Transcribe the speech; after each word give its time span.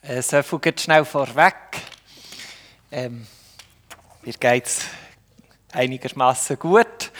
Äh, 0.00 0.22
so 0.22 0.42
viel 0.42 0.58
geht 0.60 0.80
schnell 0.80 1.04
vorweg. 1.04 1.54
Ähm, 2.90 3.26
mir 4.22 4.32
geht 4.32 4.66
es 4.66 4.82
einigermaßen 5.72 6.58
gut. 6.58 7.10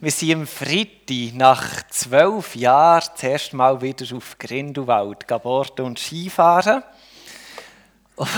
Wir 0.00 0.10
sind 0.10 0.32
am 0.32 0.46
Freitag 0.46 1.34
nach 1.34 1.82
zwölf 1.90 2.56
Jahren 2.56 3.10
das 3.12 3.22
erste 3.22 3.56
Mal 3.56 3.82
wieder 3.82 4.16
auf 4.16 4.38
Grindelwald 4.38 5.26
Borden 5.42 5.84
und 5.84 5.98
Skifahren. 5.98 6.82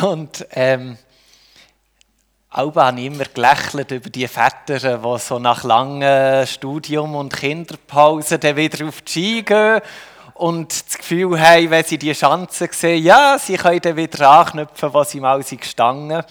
Und 0.02 0.44
ähm, 0.50 0.98
Alba 2.50 2.90
ich 2.90 3.06
immer 3.06 3.24
gelächelt 3.24 3.92
über 3.92 4.10
die 4.10 4.28
Väter, 4.28 4.98
die 4.98 5.18
so 5.18 5.38
nach 5.38 5.62
langem 5.62 6.46
Studium 6.46 7.14
und 7.14 7.32
Kinderpause 7.32 8.42
wieder 8.42 8.88
auf 8.88 9.02
die 9.02 9.10
Ski 9.10 9.42
gehen 9.42 9.80
und 10.34 10.86
das 10.86 10.98
Gefühl 10.98 11.40
haben, 11.40 11.70
wenn 11.70 11.84
sie 11.84 11.98
die 11.98 12.12
Chance 12.12 12.68
sehen, 12.72 13.02
ja, 13.02 13.38
sie 13.38 13.56
können 13.56 13.80
dann 13.80 13.96
wieder 13.96 14.28
anknüpfen, 14.28 14.92
wo 14.92 15.04
sie 15.04 15.20
mal 15.20 15.42
sind 15.42 15.60
gestanden. 15.60 16.22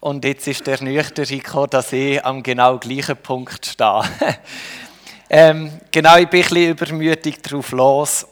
Und 0.00 0.24
jetzt 0.24 0.46
ist 0.48 0.66
der 0.66 0.82
Nüchtern 0.82 1.24
gekommen, 1.24 1.70
dass 1.70 1.92
ich 1.92 2.24
am 2.24 2.42
genau 2.42 2.78
gleichen 2.78 3.16
Punkt 3.16 3.64
stehe. 3.64 4.02
ähm, 5.30 5.80
genau, 5.90 6.16
ich 6.16 6.28
bin 6.28 6.42
ein 6.42 6.48
bisschen 6.48 6.70
übermütig 6.70 7.40
drauf 7.40 7.70
los. 7.70 8.26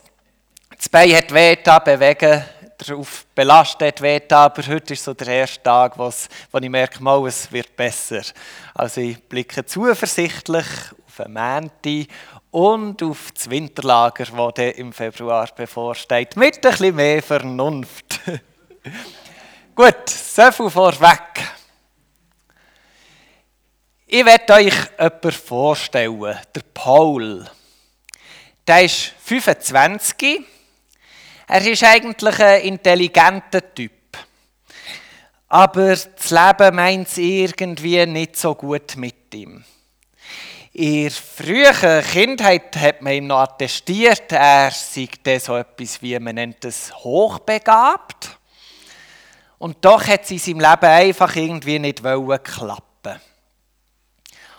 Das 0.77 0.89
Bein 0.89 1.15
hat 1.15 1.33
weh 1.33 1.57
bewegen 1.85 2.45
darauf 2.87 3.27
belastet 3.35 4.01
weh 4.01 4.21
aber 4.31 4.67
heute 4.67 4.95
ist 4.95 5.05
so 5.05 5.15
der 5.15 5.29
erste 5.29 5.63
Tag, 5.63 5.99
wo 5.99 6.11
ich 6.59 6.71
merke, 6.71 7.03
mal, 7.03 7.27
es 7.27 7.51
wird 7.53 7.77
besser. 7.77 8.23
Also 8.75 9.01
ich 9.01 9.23
blicke 9.23 9.65
zuversichtlich 9.65 10.67
einen 11.21 11.35
Mänti 11.35 12.07
und 12.51 13.03
auf 13.03 13.33
das 13.33 13.49
Winterlager, 13.49 14.25
das 14.25 14.75
im 14.77 14.93
Februar 14.93 15.49
bevorsteht, 15.55 16.37
mit 16.37 16.57
ein 16.57 16.61
bisschen 16.71 16.97
mehr 16.97 17.23
Vernunft. 17.23 18.21
Gut, 19.75 20.09
so 20.09 20.51
viel 20.51 20.71
vorweg. 20.71 21.21
Ich 24.07 24.25
werde 24.25 24.55
euch 24.55 24.75
jemanden 24.99 25.33
vorstellen, 25.33 26.39
der 26.55 26.63
Paul. 26.75 27.49
Der 28.67 28.85
ist 28.85 29.15
25. 29.23 30.45
Er 31.47 31.67
ist 31.67 31.85
eigentlich 31.85 32.41
ein 32.41 32.63
intelligenter 32.63 33.75
Typ. 33.75 33.93
Aber 35.49 35.89
das 35.89 36.31
Leben 36.31 36.77
meint 36.77 37.09
es 37.09 37.19
irgendwie 37.19 38.07
nicht 38.07 38.37
so 38.37 38.55
gut 38.55 38.97
mit 38.97 39.35
ihm. 39.35 39.65
In 40.73 41.03
der 41.03 41.11
frühen 41.11 42.05
Kindheit 42.05 42.77
hat 42.77 43.03
man 43.03 43.15
ihm 43.15 43.27
noch 43.27 43.41
attestiert, 43.41 44.31
er 44.31 44.71
sei 44.71 45.09
so 45.41 45.57
etwas 45.57 46.01
wie, 46.01 46.17
man 46.21 46.37
nennt 46.37 46.65
es, 46.65 46.95
hochbegabt. 46.95 48.39
Und 49.59 49.85
doch 49.85 50.07
hat 50.07 50.23
es 50.23 50.31
in 50.31 50.39
seinem 50.39 50.61
Leben 50.61 50.85
einfach 50.85 51.35
irgendwie 51.35 51.79
nicht 51.81 52.03
klappen 52.03 53.21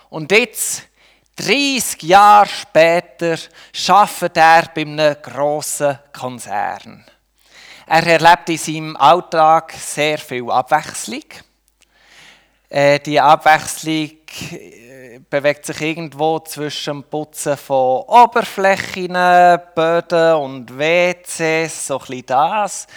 Und 0.09 0.31
jetzt, 0.31 0.83
30 1.37 2.03
Jahre 2.03 2.49
später, 2.49 3.37
arbeitet 3.87 4.37
er 4.37 4.69
bei 4.75 4.81
einem 4.81 5.15
grossen 5.21 5.97
Konzern. 6.11 7.05
Er 7.87 8.05
erlebt 8.05 8.49
in 8.49 8.57
seinem 8.57 8.97
Alltag 8.97 9.73
sehr 9.73 10.17
viel 10.17 10.51
Abwechslung. 10.51 11.23
Äh, 12.69 12.99
die 12.99 13.19
Abwechslung 13.19 14.20
bewegt 15.29 15.65
sich 15.65 15.81
irgendwo 15.81 16.39
zwischen 16.39 17.01
dem 17.01 17.03
Putzen 17.03 17.57
von 17.57 18.03
Oberflächen, 18.03 19.13
Böden 19.75 20.35
und 20.35 20.77
WCs, 20.77 21.87
so 21.87 22.01
ein 22.09 22.25
das. 22.25 22.87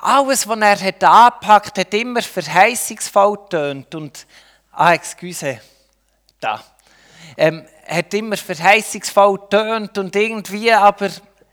Alles, 0.00 0.48
was 0.48 0.60
er 0.60 0.80
hat 0.80 1.04
angepackt 1.04 1.78
hat, 1.78 1.94
immer 1.94 2.22
verheißungsvoll 2.22 3.38
tönt 3.50 3.94
und 3.94 4.26
ah, 4.72 4.94
excuse, 4.94 5.60
da, 6.40 6.62
ähm, 7.36 7.66
hat 7.86 8.14
immer 8.14 8.36
verheißungsvoll 8.36 9.48
tönt 9.50 9.98
und 9.98 10.16
irgendwie, 10.16 10.72
aber 10.72 11.10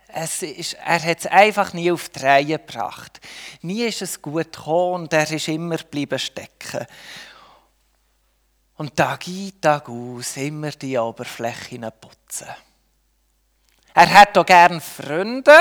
es 0.07 0.41
ist, 0.41 0.73
er 0.85 1.03
hat 1.03 1.19
es 1.19 1.25
einfach 1.27 1.73
nie 1.73 1.91
auf 1.91 2.09
die 2.09 2.19
Reihe 2.19 2.57
gebracht. 2.57 3.19
Nie 3.61 3.85
ist 3.85 4.01
es 4.01 4.21
gut 4.21 4.53
gekommen 4.53 5.03
und 5.03 5.13
er 5.13 5.29
ist 5.29 5.47
immer 5.47 5.77
bleiben 5.77 6.17
stecken. 6.17 6.87
Und 8.77 8.95
Tag 8.95 9.27
ein, 9.27 9.51
Tag 9.59 9.89
aus 9.89 10.37
immer 10.37 10.69
die 10.69 10.97
Oberflächen 10.97 11.85
putzen. 11.99 12.47
Er 13.93 14.13
hat 14.13 14.37
auch 14.37 14.45
gern 14.45 14.79
Freunde, 14.79 15.51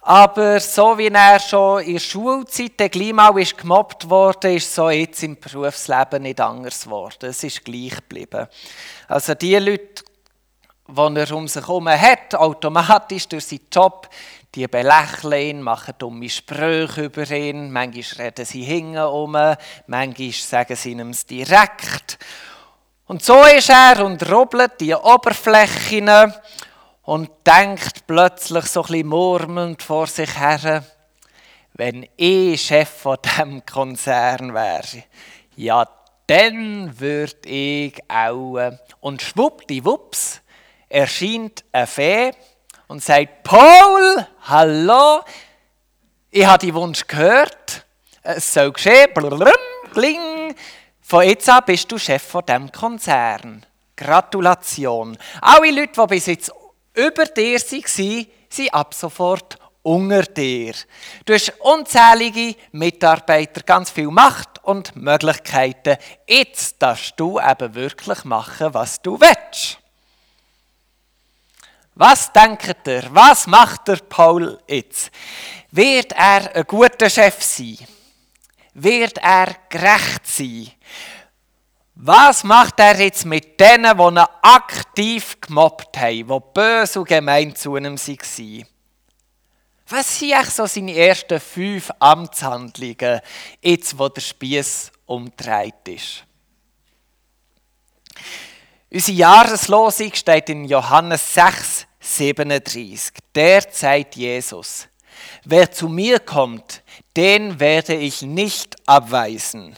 aber 0.00 0.58
so 0.58 0.98
wie 0.98 1.06
er 1.06 1.38
schon 1.38 1.82
in 1.82 1.92
der 1.92 2.00
Schulzeit 2.00 2.90
gleich 2.90 3.12
mal 3.12 3.38
ist 3.38 3.56
gemobbt 3.56 4.10
wurde, 4.10 4.54
ist 4.54 4.74
so 4.74 4.90
jetzt 4.90 5.22
im 5.22 5.38
Berufsleben 5.38 6.24
nicht 6.24 6.40
anders 6.40 6.82
geworden. 6.82 7.26
Es 7.28 7.44
ist 7.44 7.64
gleich 7.64 7.94
geblieben. 7.94 8.48
Also 9.06 9.34
die 9.34 9.54
Leute, 9.56 10.02
die 10.88 11.20
er 11.20 11.32
um 11.32 11.46
sich 11.46 11.62
herum 11.62 11.88
hat, 11.88 12.34
automatisch 12.34 13.28
durch 13.28 13.46
seinen 13.46 13.68
Job, 13.72 14.08
die 14.54 14.66
belächeln 14.66 15.32
ihn, 15.32 15.62
machen 15.62 15.94
dumme 15.98 16.28
Sprüche 16.28 17.04
über 17.04 17.30
ihn, 17.30 17.70
manchmal 17.70 18.26
reden 18.26 18.44
sie 18.44 18.62
hinten 18.62 18.98
um, 18.98 19.32
manchmal 19.86 20.32
sagen 20.32 20.76
sie 20.76 20.92
ihm 20.92 21.12
direkt. 21.28 22.18
Und 23.06 23.24
so 23.24 23.42
ist 23.44 23.70
er 23.70 24.04
und 24.04 24.28
rubbelt 24.30 24.80
die 24.80 24.94
Oberflächen 24.94 26.10
und 27.02 27.30
denkt 27.46 28.06
plötzlich 28.06 28.66
so 28.66 28.84
ein 28.84 29.06
murmelnd 29.06 29.82
vor 29.82 30.06
sich 30.06 30.38
her, 30.38 30.84
wenn 31.74 32.06
ich 32.16 32.62
Chef 32.62 32.88
von 32.88 33.18
diesem 33.24 33.64
Konzern 33.64 34.54
wäre, 34.54 35.04
ja, 35.56 35.88
dann 36.26 37.00
würde 37.00 37.48
ich 37.48 37.98
auch. 38.08 38.72
Und 39.00 39.22
schwuppdiwupps 39.22 40.40
erscheint 40.88 41.64
eine 41.72 41.86
Fee 41.86 42.30
und 42.90 43.04
sagt, 43.04 43.44
Paul, 43.44 44.26
hallo, 44.48 45.20
ich 46.28 46.44
habe 46.44 46.58
die 46.58 46.74
Wunsch 46.74 47.06
gehört, 47.06 47.86
es 48.20 48.52
soll 48.52 48.72
geschehen, 48.72 49.10
kling. 49.92 50.56
Von 51.00 51.22
jetzt 51.24 51.48
an 51.48 51.62
bist 51.64 51.90
du 51.92 51.98
Chef 51.98 52.20
von 52.20 52.44
diesem 52.44 52.72
Konzern. 52.72 53.64
Gratulation. 53.96 55.16
Alle 55.40 55.70
Leute, 55.70 56.00
die 56.00 56.06
bis 56.08 56.26
jetzt 56.26 56.52
über 56.94 57.26
dir 57.26 57.60
waren, 57.60 58.26
sind 58.48 58.74
ab 58.74 58.92
sofort 58.92 59.56
unter 59.82 60.22
dir. 60.24 60.74
Du 61.24 61.32
hast 61.32 61.52
unzählige 61.60 62.56
Mitarbeiter, 62.72 63.60
ganz 63.62 63.90
viel 63.90 64.08
Macht 64.08 64.64
und 64.64 64.96
Möglichkeiten. 64.96 65.96
Jetzt 66.26 66.82
darfst 66.82 67.14
du 67.18 67.38
eben 67.38 67.72
wirklich 67.72 68.24
machen, 68.24 68.74
was 68.74 69.00
du 69.00 69.20
willst. 69.20 69.78
Was 72.00 72.32
denkt 72.32 72.86
ihr? 72.86 73.02
Was 73.10 73.46
macht 73.46 73.86
der 73.86 73.96
Paul 73.96 74.58
jetzt? 74.66 75.10
Wird 75.70 76.12
er 76.12 76.56
ein 76.56 76.64
guter 76.64 77.10
Chef 77.10 77.42
sein? 77.42 77.76
Wird 78.72 79.18
er 79.18 79.54
gerecht 79.68 80.26
sein? 80.26 80.70
Was 81.96 82.42
macht 82.42 82.80
er 82.80 82.98
jetzt 82.98 83.26
mit 83.26 83.60
denen, 83.60 83.98
die 83.98 84.02
ihn 84.02 84.18
aktiv 84.40 85.42
gemobbt 85.42 85.98
haben, 85.98 86.26
die 86.26 86.40
böse 86.54 87.00
und 87.00 87.06
gemein 87.06 87.54
zu 87.54 87.76
ihm 87.76 87.84
waren? 87.84 88.66
Was 89.88 90.18
sind 90.18 90.32
eigentlich 90.32 90.54
so 90.54 90.64
seine 90.64 90.96
ersten 90.96 91.38
fünf 91.38 91.90
Amtshandlungen, 91.98 93.20
jetzt 93.60 93.98
wo 93.98 94.08
der 94.08 94.22
Spieß 94.22 94.90
umdreht 95.04 95.86
ist? 95.86 96.24
Unsere 98.90 99.18
Jahreslosung 99.18 100.14
steht 100.14 100.48
in 100.48 100.64
Johannes 100.64 101.34
6, 101.34 101.79
37. 102.16 103.12
Der 103.34 103.62
sagt 103.70 104.16
Jesus, 104.16 104.88
wer 105.44 105.70
zu 105.70 105.88
mir 105.88 106.20
kommt, 106.20 106.82
den 107.16 107.58
werde 107.58 107.94
ich 107.94 108.22
nicht 108.22 108.76
abweisen. 108.86 109.76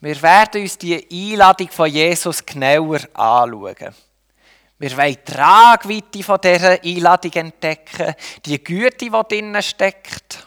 Wir 0.00 0.20
werden 0.22 0.62
uns 0.62 0.78
die 0.78 1.06
Einladung 1.10 1.68
von 1.70 1.90
Jesus 1.90 2.44
genauer 2.44 3.00
anschauen. 3.14 3.94
Wir 4.78 4.96
wollen 4.96 5.16
die 5.16 5.32
Tragweite 5.32 6.22
von 6.22 6.38
dieser 6.40 6.82
Einladung 6.82 7.32
entdecken, 7.32 8.14
die 8.44 8.62
Güte, 8.62 9.10
die 9.10 9.10
drinnen 9.10 9.62
steckt. 9.62 10.46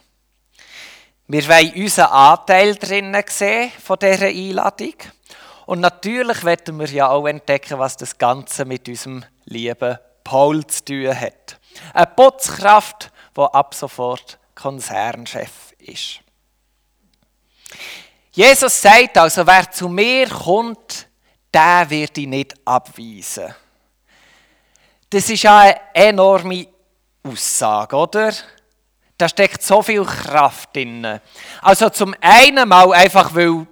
Wir 1.27 1.47
wollen 1.47 1.73
unseren 1.73 2.11
Anteil 2.11 2.75
drinnen 2.75 3.23
sehen 3.27 3.71
von 3.83 3.97
dieser 3.99 4.27
Einladung. 4.27 4.93
Und 5.69 5.81
natürlich 5.81 6.43
werden 6.45 6.79
wir 6.79 6.87
ja 6.87 7.09
auch 7.09 7.27
entdecken, 7.27 7.77
was 7.77 7.95
das 7.95 8.17
Ganze 8.17 8.65
mit 8.65 8.87
unserem 8.87 9.23
lieben 9.45 9.99
Paul 10.23 10.65
zu 10.65 10.83
tun 10.83 11.15
hat. 11.15 11.59
Eine 11.93 12.07
Putzkraft, 12.07 13.11
die 13.37 13.41
ab 13.41 13.75
sofort 13.75 14.39
Konzernchef 14.55 15.75
ist. 15.77 16.21
Jesus 18.31 18.81
sagt 18.81 19.15
also, 19.19 19.45
wer 19.45 19.69
zu 19.69 19.89
mir 19.89 20.27
kommt, 20.27 21.07
der 21.53 21.87
wird 21.87 22.17
ich 22.17 22.25
nicht 22.25 22.55
abweisen. 22.65 23.53
Das 25.07 25.29
ist 25.29 25.43
ja 25.43 25.59
eine 25.59 25.79
enorme 25.93 26.65
Aussage, 27.21 27.95
oder? 27.95 28.33
Da 29.19 29.29
steckt 29.29 29.61
so 29.61 29.83
viel 29.83 30.03
Kraft 30.03 30.75
drin. 30.75 31.19
Also 31.61 31.91
zum 31.91 32.15
einen 32.21 32.67
mal 32.67 32.91
einfach, 32.91 33.35
weil, 33.35 33.67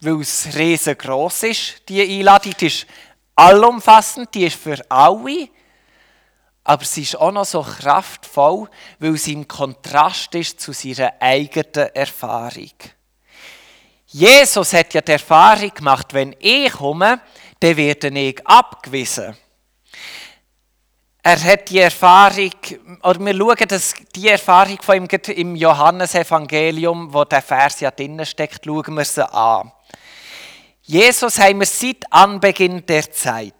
weil 0.00 0.20
es 0.20 0.48
riesengroß 0.54 1.42
ist, 1.44 1.88
die 1.88 2.00
Einladung, 2.00 2.54
die 2.58 2.66
ist 2.66 2.86
allumfassend, 3.36 4.34
die 4.34 4.46
ist 4.46 4.56
für 4.56 4.78
alle, 4.90 5.48
aber 6.64 6.84
sie 6.84 7.02
ist 7.02 7.16
auch 7.16 7.32
noch 7.32 7.44
so 7.44 7.62
kraftvoll, 7.62 8.68
weil 8.98 9.16
sie 9.16 9.32
im 9.32 9.48
Kontrast 9.48 10.34
ist 10.34 10.60
zu 10.60 10.72
seiner 10.72 11.12
eigenen 11.20 11.94
Erfahrung. 11.94 12.72
Jesus 14.06 14.72
hat 14.72 14.92
ja 14.94 15.00
die 15.00 15.12
Erfahrung 15.12 15.72
gemacht, 15.72 16.12
wenn 16.14 16.34
ich 16.38 16.72
komme, 16.72 17.20
dann 17.60 17.76
werde 17.76 18.08
ich 18.08 18.46
abgewiesen. 18.46 19.36
Er 21.22 21.42
hat 21.44 21.68
die 21.68 21.78
Erfahrung, 21.78 22.52
oder 23.02 23.20
wir 23.20 23.36
schauen 23.36 23.68
dass 23.68 23.94
die 24.16 24.28
Erfahrung 24.28 24.80
von 24.80 24.96
ihm 24.96 25.06
im 25.36 25.54
Johannesevangelium, 25.54 27.12
wo 27.12 27.24
der 27.24 27.42
Vers 27.42 27.80
ja 27.80 27.90
drinnen 27.90 28.24
steckt, 28.24 28.64
schauen 28.64 28.94
wir 28.94 29.04
sie 29.04 29.30
an. 29.30 29.70
Jesus 30.90 31.38
haben 31.38 31.60
wir 31.60 31.66
seit 31.66 32.02
Anbeginn 32.10 32.84
der 32.84 33.08
Zeit. 33.12 33.54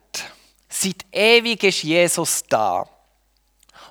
Seit 0.68 1.06
ewig 1.12 1.62
ist 1.62 1.84
Jesus 1.84 2.42
da. 2.48 2.84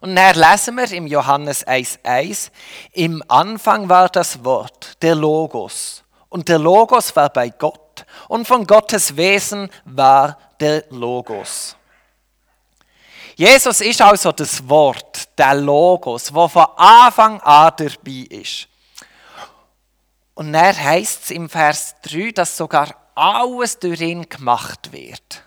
Und 0.01 0.17
dann 0.17 0.35
lesen 0.35 0.75
wir 0.75 0.91
im 0.91 1.07
Johannes 1.07 1.65
1,1, 1.65 2.51
im 2.91 3.23
Anfang 3.29 3.87
war 3.87 4.09
das 4.09 4.43
Wort, 4.43 5.01
der 5.01 5.15
Logos. 5.15 6.03
Und 6.27 6.49
der 6.49 6.59
Logos 6.59 7.15
war 7.15 7.29
bei 7.29 7.47
Gott 7.47 8.05
und 8.27 8.45
von 8.45 8.67
Gottes 8.67 9.15
Wesen 9.15 9.69
war 9.85 10.37
der 10.59 10.83
Logos. 10.89 11.77
Jesus 13.37 13.79
ist 13.79 14.01
also 14.01 14.33
das 14.33 14.67
Wort, 14.67 15.29
der 15.37 15.55
Logos, 15.55 16.33
wo 16.33 16.45
von 16.49 16.67
Anfang 16.75 17.39
an 17.39 17.71
dabei 17.77 18.27
ist. 18.31 18.67
Und 20.33 20.51
dann 20.51 20.77
heißt 20.77 21.23
es 21.23 21.31
im 21.31 21.49
Vers 21.49 21.95
3, 22.01 22.31
dass 22.31 22.57
sogar 22.57 22.99
alles 23.19 23.79
durch 23.79 23.99
ihn 23.99 24.29
gemacht 24.29 24.91
wird. 24.93 25.43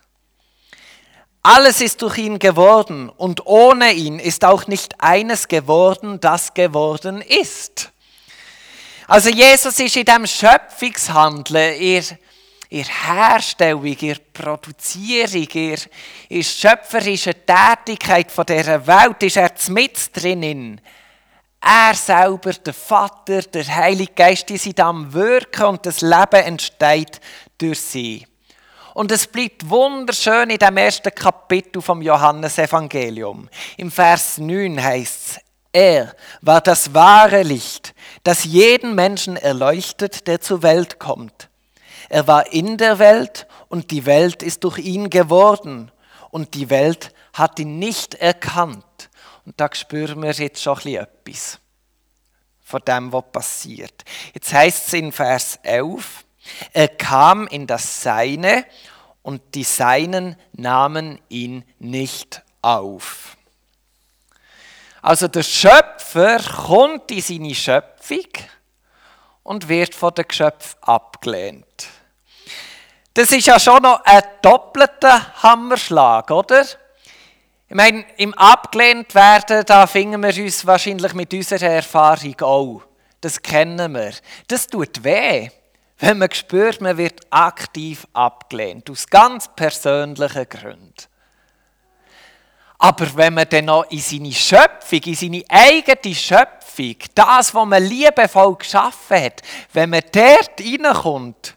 Alles 1.42 1.80
ist 1.80 2.02
durch 2.02 2.19
ihn 2.19 2.38
geworden 2.38 3.08
und 3.08 3.46
ohne 3.46 3.92
ihn 3.92 4.19
ist 4.19 4.44
auch 4.44 4.66
nicht 4.69 5.00
eines 5.00 5.48
geworden, 5.48 6.20
das 6.20 6.54
geworden 6.54 7.20
ist. 7.20 7.90
Also 9.08 9.30
Jesus 9.30 9.80
ist 9.80 9.96
in 9.96 10.04
dem 10.04 10.26
Schöpfungshandeln, 10.26 11.80
ihr, 11.80 12.04
ihr 12.69 12.84
Herstellung, 12.84 13.84
ihr 13.84 14.19
Produzierung, 14.32 15.48
ihr, 15.52 15.78
ihr 16.28 16.44
schöpferische 16.44 17.34
Tätigkeit 17.34 18.30
von 18.30 18.46
dieser 18.46 18.86
Welt, 18.86 19.22
ist 19.22 19.36
er 19.36 19.50
mit 19.69 20.16
drinnen. 20.16 20.80
Er 21.60 21.94
selber, 21.94 22.52
der 22.52 22.74
Vater, 22.74 23.42
der 23.42 23.66
Heilige 23.66 24.12
Geist, 24.14 24.48
die 24.48 24.58
sind 24.58 24.80
am 24.80 25.12
Wirken 25.12 25.64
und 25.64 25.86
das 25.86 26.00
Leben 26.00 26.44
entsteht 26.44 27.20
durch 27.62 27.80
sie. 27.80 28.26
Und 28.94 29.10
es 29.10 29.26
bleibt 29.26 29.68
wunderschön 29.70 30.50
in 30.50 30.58
dem 30.58 30.76
ersten 30.76 31.14
Kapitel 31.14 31.80
vom 31.80 32.02
Johannesevangelium. 32.02 33.48
Im 33.76 33.90
Vers 33.90 34.38
9 34.38 34.82
heißt 34.82 35.36
es, 35.36 35.40
er 35.74 36.14
war 36.42 36.60
das 36.60 36.92
wahre 36.92 37.42
Licht, 37.42 37.94
das 38.24 38.44
jeden 38.44 38.94
Menschen 38.94 39.36
erleuchtet, 39.36 40.26
der 40.26 40.42
zur 40.42 40.62
Welt 40.62 40.98
kommt. 40.98 41.48
Er 42.10 42.26
war 42.26 42.52
in 42.52 42.76
der 42.76 42.98
Welt 42.98 43.46
und 43.68 43.90
die 43.90 44.04
Welt 44.04 44.42
ist 44.42 44.64
durch 44.64 44.78
ihn 44.78 45.08
geworden 45.08 45.90
und 46.30 46.52
die 46.52 46.68
Welt 46.68 47.14
hat 47.32 47.58
ihn 47.58 47.78
nicht 47.78 48.14
erkannt. 48.16 48.84
Und 49.46 49.58
da 49.58 49.70
spüren 49.72 50.22
wir 50.22 50.32
jetzt 50.32 50.62
schon 50.62 50.78
ein 50.84 50.96
etwas 50.96 51.58
von 52.60 52.82
dem, 52.86 53.12
was 53.12 53.24
passiert. 53.32 54.04
Jetzt 54.34 54.52
heißt 54.52 54.88
es 54.88 54.92
in 54.92 55.12
Vers 55.12 55.58
11, 55.62 56.24
er 56.72 56.88
kam 56.88 57.46
in 57.46 57.66
das 57.66 58.02
Seine 58.02 58.64
und 59.22 59.54
die 59.54 59.64
Seinen 59.64 60.36
nahmen 60.52 61.20
ihn 61.28 61.64
nicht 61.78 62.42
auf. 62.60 63.36
Also 65.00 65.26
der 65.26 65.42
Schöpfer 65.42 66.38
kommt 66.38 67.10
in 67.10 67.20
seine 67.20 67.54
Schöpfung 67.54 68.28
und 69.42 69.68
wird 69.68 69.94
von 69.94 70.14
den 70.14 70.28
Geschöpfen 70.28 70.78
abgelehnt. 70.82 71.88
Das 73.14 73.30
ist 73.32 73.46
ja 73.46 73.58
schon 73.58 73.82
noch 73.82 74.00
ein 74.04 74.22
doppelter 74.40 75.42
Hammerschlag, 75.42 76.30
oder? 76.30 76.62
Ich 76.62 77.76
meine, 77.76 78.04
im 78.16 78.32
abgelehnt 78.34 79.14
werden, 79.14 79.64
da 79.66 79.86
finden 79.86 80.22
wir 80.22 80.44
uns 80.44 80.66
wahrscheinlich 80.66 81.14
mit 81.14 81.32
unserer 81.34 81.70
Erfahrung 81.70 82.40
auch. 82.40 82.82
Das 83.20 83.40
kennen 83.42 83.92
wir. 83.92 84.12
Das 84.46 84.66
tut 84.66 85.02
weh, 85.02 85.50
wenn 86.02 86.19
man 86.19 86.32
spürt, 86.32 86.81
man 86.81 86.96
wird 86.96 87.20
aktiv 87.31 88.08
abgelehnt, 88.12 88.90
aus 88.90 89.06
ganz 89.06 89.49
persönlichen 89.54 90.49
Gründen. 90.49 90.94
Aber 92.76 93.14
wenn 93.14 93.34
man 93.34 93.49
dann 93.49 93.66
noch 93.66 93.88
in 93.88 94.00
seine 94.00 94.32
Schöpfung, 94.32 94.99
in 95.04 95.14
seine 95.14 95.44
eigene 95.49 96.12
Schöpfung, 96.12 96.96
das, 97.14 97.54
was 97.54 97.66
man 97.66 97.84
liebevoll 97.84 98.56
geschaffen 98.56 99.22
hat, 99.22 99.43
wenn 99.72 99.90
man 99.90 100.02
dort 100.10 100.60
reinkommt 100.60 101.56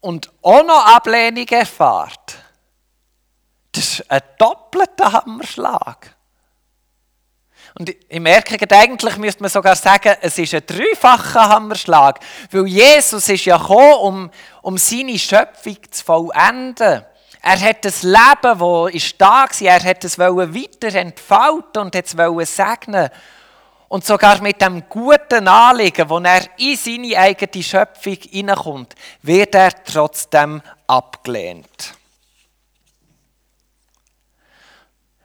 und 0.00 0.30
auch 0.42 0.64
noch 0.64 0.94
Ablehnung 0.94 1.48
erfährt, 1.48 2.36
das 3.72 3.94
ist 3.94 4.10
ein 4.10 4.22
doppelter 4.38 5.12
Hammerschlag. 5.12 6.14
Und 7.78 7.88
ich 7.88 8.20
merke, 8.20 8.58
eigentlich 8.76 9.16
müsste 9.16 9.42
man 9.42 9.50
sogar 9.50 9.76
sagen, 9.76 10.14
es 10.20 10.36
ist 10.38 10.54
ein 10.54 10.62
dreifacher 10.66 11.48
Hammerschlag, 11.48 12.20
weil 12.50 12.66
Jesus 12.66 13.28
ist 13.28 13.44
ja 13.46 13.56
gekommen, 13.56 13.94
um, 13.94 14.30
um 14.60 14.78
seine 14.78 15.18
Schöpfung 15.18 15.78
zu 15.90 16.04
vollenden. 16.04 17.04
Er 17.44 17.60
hat 17.60 17.84
das 17.84 18.02
Leben, 18.02 18.16
das 18.42 18.58
da 19.18 19.44
war, 19.46 19.60
er 19.60 19.82
hat 19.82 20.04
es 20.04 20.18
weiter 20.18 20.94
entfalten 20.94 21.82
und 21.82 21.94
es 21.94 22.56
segnen. 22.56 23.08
Und 23.88 24.06
sogar 24.06 24.40
mit 24.40 24.60
dem 24.62 24.88
guten 24.88 25.48
Anliegen, 25.48 26.08
wo 26.08 26.18
er 26.20 26.42
in 26.56 26.76
seine 26.76 27.18
eigene 27.18 27.62
Schöpfung 27.62 28.16
hineinkommt, 28.30 28.94
wird 29.22 29.54
er 29.54 29.70
trotzdem 29.84 30.62
abgelehnt. 30.86 31.94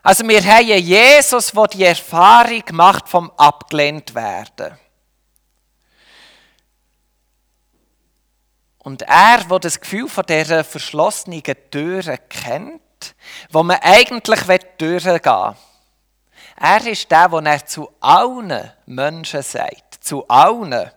Also 0.08 0.26
wir 0.26 0.42
haben 0.42 0.66
Jesus, 0.66 1.52
der 1.52 1.66
die 1.66 1.84
Erfahrung 1.84 2.62
macht 2.72 3.10
vom 3.10 3.30
abgelehnt 3.36 4.14
werden. 4.14 4.78
Und 8.78 9.02
er, 9.02 9.44
der 9.44 9.58
das 9.58 9.78
Gefühl 9.78 10.08
von 10.08 10.24
dieser 10.24 10.64
verschlossenen 10.64 11.42
Türe 11.70 12.16
kennt, 12.30 13.14
wo 13.50 13.62
man 13.62 13.80
eigentlich 13.82 14.40
durchgehen 14.78 15.04
will, 15.04 15.54
er 16.56 16.86
ist 16.86 17.10
der, 17.10 17.28
der 17.28 17.52
er 17.52 17.66
zu 17.66 17.90
allen 18.00 18.72
Menschen 18.86 19.42
sagt, 19.42 20.02
zu 20.02 20.26
allen, 20.26 20.90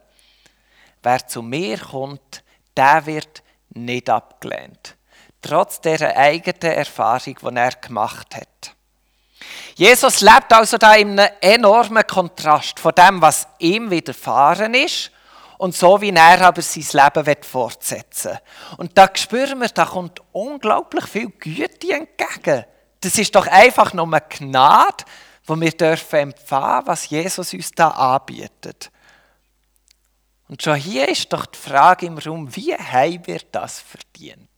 wer 1.04 1.28
zu 1.28 1.42
mir 1.42 1.80
kommt, 1.80 2.46
der 2.78 3.06
wird 3.06 3.44
nicht 3.72 4.10
abgelehnt. 4.10 4.96
Trotz 5.42 5.82
dieser 5.82 6.16
eigenen 6.16 6.78
Erfahrung, 6.78 7.36
die 7.42 7.56
er 7.58 7.72
gemacht 7.72 8.38
hat. 8.38 8.78
Jesus 9.82 10.22
lebt 10.22 10.54
also 10.54 10.78
da 10.78 10.94
in 10.94 11.20
einem 11.20 11.34
enormen 11.42 12.06
Kontrast 12.06 12.80
von 12.80 12.94
dem, 12.94 13.20
was 13.20 13.48
ihm 13.58 13.90
widerfahren 13.90 14.76
ist 14.76 15.10
und 15.58 15.76
so 15.76 16.00
wie 16.00 16.12
er 16.12 16.40
aber 16.40 16.62
sein 16.62 16.86
Leben 17.16 17.42
fortsetzen 17.42 18.34
will. 18.34 18.78
Und 18.78 18.96
da 18.96 19.10
spüren 19.12 19.60
wir, 19.60 19.70
da 19.70 19.86
kommt 19.86 20.22
unglaublich 20.34 21.06
viel 21.06 21.32
Güte 21.32 21.94
entgegen. 21.94 22.66
Das 23.00 23.18
ist 23.18 23.34
doch 23.34 23.48
einfach 23.48 23.92
nur 23.94 24.06
eine 24.06 24.22
Gnade, 24.30 25.04
wo 25.48 25.60
wir 25.60 25.72
dürfen 25.72 26.20
empfangen, 26.30 26.86
was 26.86 27.10
Jesus 27.10 27.52
uns 27.52 27.72
da 27.72 27.88
anbietet. 27.88 28.92
Und 30.48 30.62
schon 30.62 30.76
hier 30.76 31.10
ist 31.10 31.34
doch 31.34 31.48
die 31.48 31.58
Frage 31.58 32.06
im 32.06 32.20
Raum, 32.20 32.56
wie 32.56 32.76
haben 32.76 33.26
wir 33.26 33.42
das 33.52 33.80
verdient? 33.80 34.51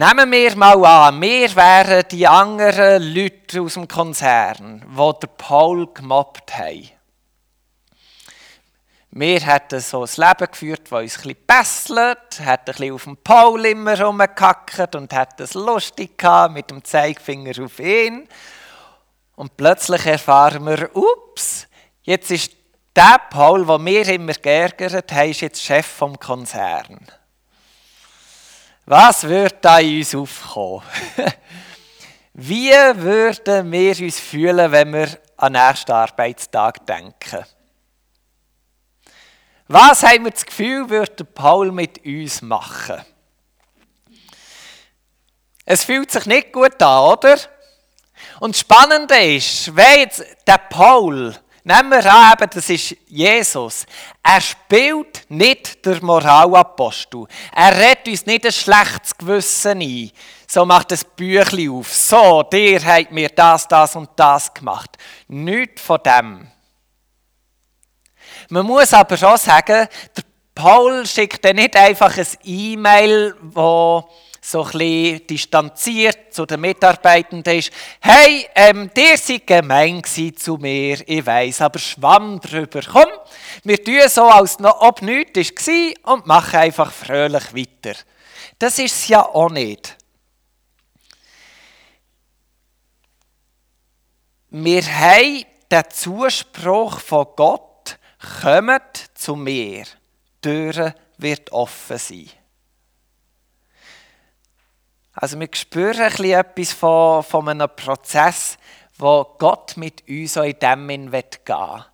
Nehmen 0.00 0.30
wir 0.30 0.54
mal 0.54 0.84
an, 0.84 1.20
wir 1.20 1.56
wären 1.56 2.04
die 2.08 2.24
anderen 2.24 3.02
Leute 3.02 3.60
aus 3.60 3.74
dem 3.74 3.88
Konzern, 3.88 4.86
die 4.96 5.26
Paul 5.36 5.92
gemobbt 5.92 6.56
haben. 6.56 6.88
Wir 9.10 9.40
hätten 9.40 9.80
so 9.80 10.04
ein 10.04 10.10
Leben 10.14 10.52
geführt, 10.52 10.82
das 10.84 10.92
uns 10.92 11.16
ein 11.16 11.22
bisschen 11.22 11.46
besselt, 11.48 12.38
hätten 12.38 12.46
ein 12.46 12.64
bisschen 12.64 12.94
auf 12.94 13.02
dem 13.02 13.16
Paul 13.16 13.66
immer 13.66 14.00
rumgehackt 14.00 14.94
und 14.94 15.12
hätten 15.12 15.42
es 15.42 15.54
lustig 15.54 16.16
gehabt 16.16 16.54
mit 16.54 16.70
dem 16.70 16.84
Zeigefinger 16.84 17.64
auf 17.64 17.80
ihn. 17.80 18.28
Und 19.34 19.56
plötzlich 19.56 20.06
erfahren 20.06 20.64
wir, 20.64 20.94
ups, 20.94 21.66
jetzt 22.02 22.30
ist 22.30 22.52
der 22.94 23.20
Paul, 23.30 23.66
den 23.66 23.84
wir 23.84 24.08
immer 24.10 24.34
geärgert 24.34 25.10
haben, 25.10 25.30
ist 25.30 25.40
jetzt 25.40 25.60
Chef 25.60 25.86
vom 25.86 26.16
Konzern. 26.20 27.00
Was 28.90 29.22
wird 29.24 29.62
da 29.62 29.80
in 29.80 29.98
uns 29.98 30.14
aufkommen? 30.14 30.82
Wie 32.32 32.70
würden 32.70 33.70
wir 33.70 34.00
uns 34.00 34.18
fühlen, 34.18 34.72
wenn 34.72 34.94
wir 34.94 35.08
an 35.36 35.52
den 35.52 35.62
nächsten 35.62 35.92
Arbeitstag 35.92 36.86
denken? 36.86 37.44
Was 39.66 40.02
haben 40.02 40.24
wir 40.24 40.30
das 40.30 40.46
Gefühl, 40.46 40.88
würde 40.88 41.22
Paul 41.26 41.70
mit 41.70 42.02
uns 42.02 42.40
machen? 42.40 43.04
Es 45.66 45.84
fühlt 45.84 46.10
sich 46.10 46.24
nicht 46.24 46.50
gut 46.54 46.82
an, 46.82 47.12
oder? 47.12 47.36
Und 48.40 48.54
das 48.54 48.60
Spannende 48.60 49.18
ist, 49.18 49.76
wenn 49.76 49.98
jetzt 50.00 50.24
der 50.46 50.56
Paul, 50.56 51.36
nehmen 51.64 51.90
wir 51.90 52.12
an, 52.12 52.36
das 52.50 52.70
ist 52.70 52.96
Jesus, 53.06 53.86
er 54.22 54.40
spielt 54.40 55.28
nicht 55.28 55.84
der 55.84 56.02
Moralapostel. 56.02 57.26
Er 57.54 57.76
redet 57.76 58.08
uns 58.08 58.26
nicht 58.26 58.46
ein 58.46 58.52
schlechtes 58.52 59.16
Gewissen 59.16 59.80
ein. 59.80 60.10
So 60.46 60.64
macht 60.64 60.92
das 60.92 61.04
Büchlein 61.04 61.70
auf. 61.70 61.94
So, 61.94 62.42
der 62.42 62.82
hat 62.82 63.12
mir 63.12 63.28
das, 63.28 63.68
das 63.68 63.96
und 63.96 64.10
das 64.16 64.52
gemacht. 64.52 64.96
Nichts 65.28 65.82
von 65.82 66.00
dem. 66.04 66.48
Man 68.48 68.66
muss 68.66 68.94
aber 68.94 69.16
schon 69.16 69.36
sagen, 69.36 69.88
der 70.16 70.24
Paul 70.54 71.06
schickt 71.06 71.44
dann 71.44 71.56
nicht 71.56 71.76
einfach 71.76 72.16
ein 72.16 72.26
E-Mail, 72.42 73.36
wo 73.40 74.08
so 74.50 74.64
ein 74.64 74.70
bisschen 74.70 75.26
distanziert 75.26 76.32
zu 76.32 76.46
den 76.46 76.62
Mitarbeitenden 76.62 77.58
ist. 77.58 77.70
Hey, 78.00 78.48
ähm, 78.54 78.90
der 78.96 79.18
seid 79.18 79.46
gemein 79.46 80.02
zu 80.04 80.56
mir, 80.56 81.06
ich 81.06 81.26
weiß, 81.26 81.60
aber 81.60 81.78
schwamm 81.78 82.40
drüber. 82.40 82.80
Komm, 82.90 83.10
wir 83.64 83.84
tun 83.84 84.08
so, 84.08 84.24
als 84.24 84.58
ob 84.58 85.02
nichts 85.02 85.66
war 85.66 86.14
und 86.14 86.26
machen 86.26 86.60
einfach 86.60 86.90
fröhlich 86.90 87.54
weiter. 87.54 87.98
Das 88.58 88.78
ist 88.78 88.94
es 88.94 89.08
ja 89.08 89.22
auch 89.22 89.50
nicht. 89.50 89.96
Wir 94.48 94.82
haben 94.82 95.44
den 95.70 95.84
Zuspruch 95.90 97.00
von 97.00 97.26
Gott, 97.36 97.98
kommt 98.40 99.10
zu 99.12 99.36
mir, 99.36 99.84
die 99.84 100.40
Türe 100.40 100.94
wird 101.18 101.52
offen 101.52 101.98
sein. 101.98 102.37
Also 105.20 105.40
wir 105.40 105.48
spüren 105.52 106.00
ein 106.00 106.24
etwas 106.24 106.72
von, 106.72 107.24
von 107.24 107.48
einem 107.48 107.68
Prozess, 107.74 108.56
wo 108.98 109.24
Gott 109.36 109.76
mit 109.76 110.08
uns 110.08 110.36
auch 110.36 110.44
in 110.44 110.58
dem 110.60 110.86
gehen 110.86 111.12
will. 111.12 111.84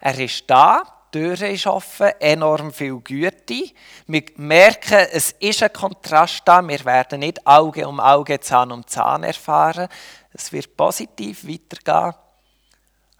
Er 0.00 0.18
ist 0.18 0.42
da, 0.48 0.82
die 1.14 1.20
Tür 1.20 1.40
ist 1.42 1.68
offen, 1.68 2.08
enorm 2.18 2.72
viel 2.72 2.96
Güte. 2.96 3.70
Wir 4.08 4.24
merken, 4.38 5.06
es 5.12 5.36
ist 5.38 5.62
ein 5.62 5.72
Kontrast 5.72 6.42
da. 6.46 6.66
Wir 6.66 6.84
werden 6.84 7.20
nicht 7.20 7.46
Auge 7.46 7.86
um 7.86 8.00
Auge, 8.00 8.40
Zahn 8.40 8.72
um 8.72 8.84
Zahn 8.84 9.22
erfahren. 9.22 9.86
Es 10.32 10.52
wird 10.52 10.76
positiv 10.76 11.46
weitergehen. 11.46 12.12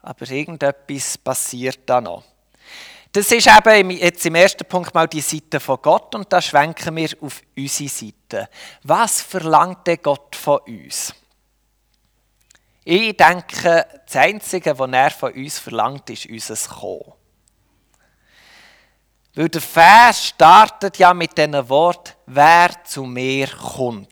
Aber 0.02 0.30
irgendetwas 0.30 1.16
passiert 1.16 1.78
da 1.86 2.00
noch. 2.00 2.24
Das 3.12 3.30
ist 3.32 3.48
eben 3.48 3.90
jetzt 3.90 4.26
im 4.26 4.34
ersten 4.34 4.66
Punkt 4.66 4.94
mal 4.94 5.08
die 5.08 5.20
Seite 5.20 5.58
von 5.60 5.80
Gott 5.80 6.14
und 6.14 6.32
da 6.32 6.42
schwenken 6.42 6.96
wir 6.96 7.10
auf 7.20 7.40
unsere 7.56 7.88
Seite. 7.88 8.48
Was 8.82 9.22
verlangt 9.22 9.86
denn 9.86 9.98
Gott 10.02 10.36
von 10.36 10.58
uns? 10.66 11.14
Ich 12.84 13.16
denke, 13.16 13.84
das 14.06 14.16
Einzige, 14.16 14.78
was 14.78 14.90
er 14.92 15.10
von 15.10 15.32
uns 15.32 15.58
verlangt, 15.58 16.08
ist 16.10 16.26
unser 16.26 16.56
Kommen. 16.68 17.12
Weil 19.34 19.48
der 19.48 19.60
Vers 19.60 20.26
startet 20.28 20.96
ja 20.98 21.12
mit 21.12 21.36
dem 21.36 21.68
Wort, 21.68 22.16
wer 22.26 22.70
zu 22.84 23.04
mir 23.04 23.48
kommt. 23.48 24.08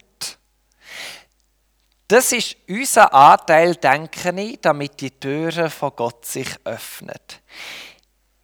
Das 2.08 2.32
ist 2.32 2.56
unser 2.68 3.14
Anteil, 3.14 3.76
denke 3.76 4.30
ich, 4.42 4.60
damit 4.60 5.00
die 5.00 5.10
Türe 5.10 5.70
von 5.70 5.92
Gott 5.96 6.26
sich 6.26 6.48
öffnet. 6.64 7.40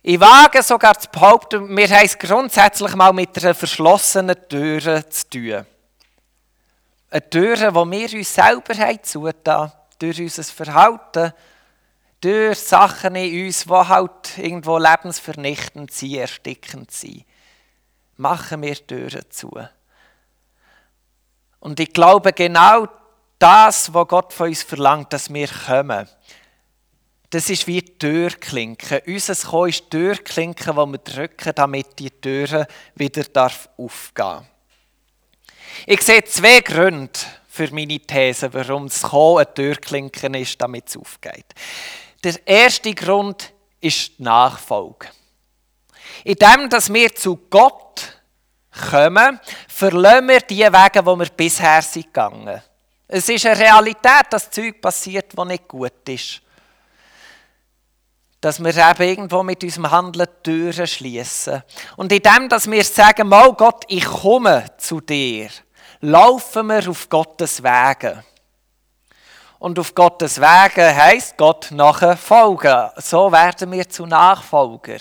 Ich 0.02 0.18
wage 0.18 0.62
sogar 0.62 0.98
zu 0.98 1.08
behaupten, 1.10 1.76
wir 1.76 1.88
haben 1.88 2.06
es 2.06 2.18
grundsätzlich 2.18 2.94
mal 2.94 3.12
mit 3.12 3.36
einer 3.42 3.54
verschlossenen 3.54 4.36
Tür 4.48 5.08
zu 5.10 5.28
tun. 5.28 5.66
Eine 7.10 7.30
Tür, 7.30 7.56
die 7.56 7.74
wir 7.74 8.18
uns 8.18 8.34
selber 8.34 8.74
haben 8.74 9.02
zugetan, 9.02 9.72
durch 9.98 10.20
unser 10.20 10.44
Verhalten, 10.44 11.32
durch 12.20 12.58
Sachen 12.58 13.14
in 13.16 13.46
uns, 13.46 13.64
die 13.64 13.70
halt 13.70 14.38
irgendwo 14.38 14.78
lebensvernichtend 14.78 15.92
sind, 15.92 16.14
erstickend 16.14 16.90
sind. 16.90 17.26
Machen 18.16 18.62
wir 18.62 18.86
Türen 18.86 19.30
zu. 19.30 19.52
Und 21.58 21.78
ich 21.78 21.92
glaube, 21.92 22.32
genau 22.32 22.88
das, 23.38 23.92
was 23.92 24.08
Gott 24.08 24.32
von 24.32 24.48
uns 24.48 24.62
verlangt, 24.62 25.12
dass 25.12 25.32
wir 25.32 25.48
kommen, 25.48 26.08
das 27.30 27.48
ist 27.48 27.66
wie 27.68 27.80
die 27.80 27.96
Türklinke. 27.96 29.02
Unser 29.06 29.36
Kommen 29.36 29.68
ist 29.68 29.84
die 29.84 29.90
Türklinke, 29.90 30.72
die 30.72 30.76
wir 30.76 30.98
drücken, 30.98 31.52
damit 31.54 31.98
die 31.98 32.10
Tür 32.10 32.66
wieder 32.96 33.22
aufgehen 33.76 34.14
darf. 34.14 34.44
Ich 35.86 36.02
sehe 36.02 36.24
zwei 36.24 36.60
Gründe 36.60 37.18
für 37.48 37.72
meine 37.72 38.00
These, 38.00 38.52
warum 38.52 38.88
das 38.88 39.02
Kommen 39.02 39.38
eine 39.38 39.54
Türklinke 39.54 40.26
ist, 40.38 40.60
damit 40.60 40.88
es 40.88 40.96
aufgeht. 40.96 41.46
Der 42.24 42.34
erste 42.44 42.92
Grund 42.94 43.52
ist 43.80 44.18
die 44.18 44.22
Nachfolge. 44.24 45.08
In 46.24 46.34
dem, 46.34 46.68
dass 46.68 46.92
wir 46.92 47.14
zu 47.14 47.36
Gott 47.48 48.20
kommen, 48.90 49.38
verlassen 49.68 50.28
wir 50.28 50.40
die 50.40 50.58
Wege, 50.58 51.00
die 51.00 51.18
wir 51.18 51.28
bisher 51.36 51.80
sind 51.80 52.06
gegangen. 52.06 52.60
Es 53.06 53.28
ist 53.28 53.46
eine 53.46 53.58
Realität, 53.58 54.26
dass 54.30 54.50
Zeug 54.50 54.80
passiert, 54.80 55.32
das 55.32 55.46
nicht 55.46 55.68
gut 55.68 56.08
ist 56.08 56.42
dass 58.40 58.62
wir 58.62 58.74
eben 58.74 59.02
irgendwo 59.02 59.42
mit 59.42 59.62
unserem 59.62 59.90
Handeln 59.90 60.28
Türen 60.42 60.86
schließen. 60.86 61.62
Und 61.96 62.12
in 62.12 62.22
dem, 62.22 62.48
dass 62.48 62.70
wir 62.70 62.84
sagen, 62.84 63.28
mal 63.28 63.52
Gott, 63.52 63.84
ich 63.88 64.04
komme 64.04 64.64
zu 64.78 65.00
dir, 65.00 65.48
laufen 66.00 66.66
wir 66.68 66.88
auf 66.88 67.08
Gottes 67.08 67.62
Wege. 67.62 68.24
Und 69.58 69.78
auf 69.78 69.94
Gottes 69.94 70.40
Wege 70.40 70.96
heisst 70.96 71.36
Gott 71.36 71.70
nachher 71.70 72.16
folgen. 72.16 72.88
So 72.96 73.30
werden 73.30 73.70
wir 73.70 73.86
zu 73.86 74.06
Nachfolger. 74.06 74.96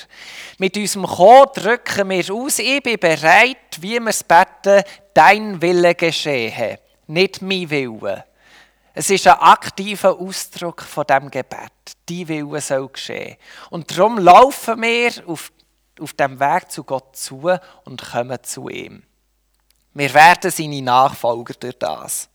Mit 0.57 0.75
unserem 0.75 1.07
Chor 1.07 1.45
drücken 1.47 2.09
wir 2.09 2.33
aus, 2.33 2.59
ich 2.59 2.83
bin 2.83 2.99
bereit, 2.99 3.77
wie 3.79 4.01
wir 4.01 4.07
es 4.09 4.21
beten, 4.21 4.83
dein 5.13 5.61
Wille 5.61 5.95
geschehe, 5.95 6.77
nicht 7.07 7.41
mein 7.41 7.69
Wille. 7.69 8.25
Es 8.99 9.09
ist 9.09 9.27
ein 9.27 9.39
aktiver 9.39 10.19
Ausdruck 10.19 10.81
von 10.81 11.05
dem 11.05 11.31
Gebet. 11.31 11.71
Die 12.09 12.27
Wille 12.27 12.59
soll 12.59 12.89
geschehen. 12.89 13.37
Und 13.69 13.89
darum 13.89 14.17
laufen 14.17 14.81
wir 14.81 15.13
auf, 15.25 15.53
auf 16.01 16.11
dem 16.15 16.37
Weg 16.37 16.69
zu 16.69 16.83
Gott 16.83 17.15
zu 17.15 17.49
und 17.85 18.11
kommen 18.11 18.43
zu 18.43 18.67
ihm. 18.67 19.03
Wir 19.93 20.13
werden 20.13 20.51
seine 20.51 20.81
Nachfolger 20.81 21.53
durch 21.53 21.79
das. 21.79 22.27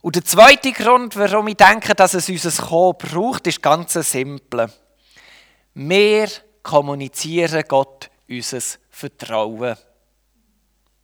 Und 0.00 0.16
der 0.16 0.24
zweite 0.24 0.72
Grund, 0.72 1.14
warum 1.16 1.46
ich 1.46 1.56
denke, 1.56 1.94
dass 1.94 2.14
es 2.14 2.28
unser 2.28 2.64
Kommen 2.64 2.98
braucht, 2.98 3.46
ist 3.46 3.62
ganz 3.62 3.92
simpel. 3.92 4.68
Wir 5.74 6.28
kommunizieren 6.64 7.62
Gott 7.68 8.10
unser 8.28 8.58
Vertrauen. 8.90 9.76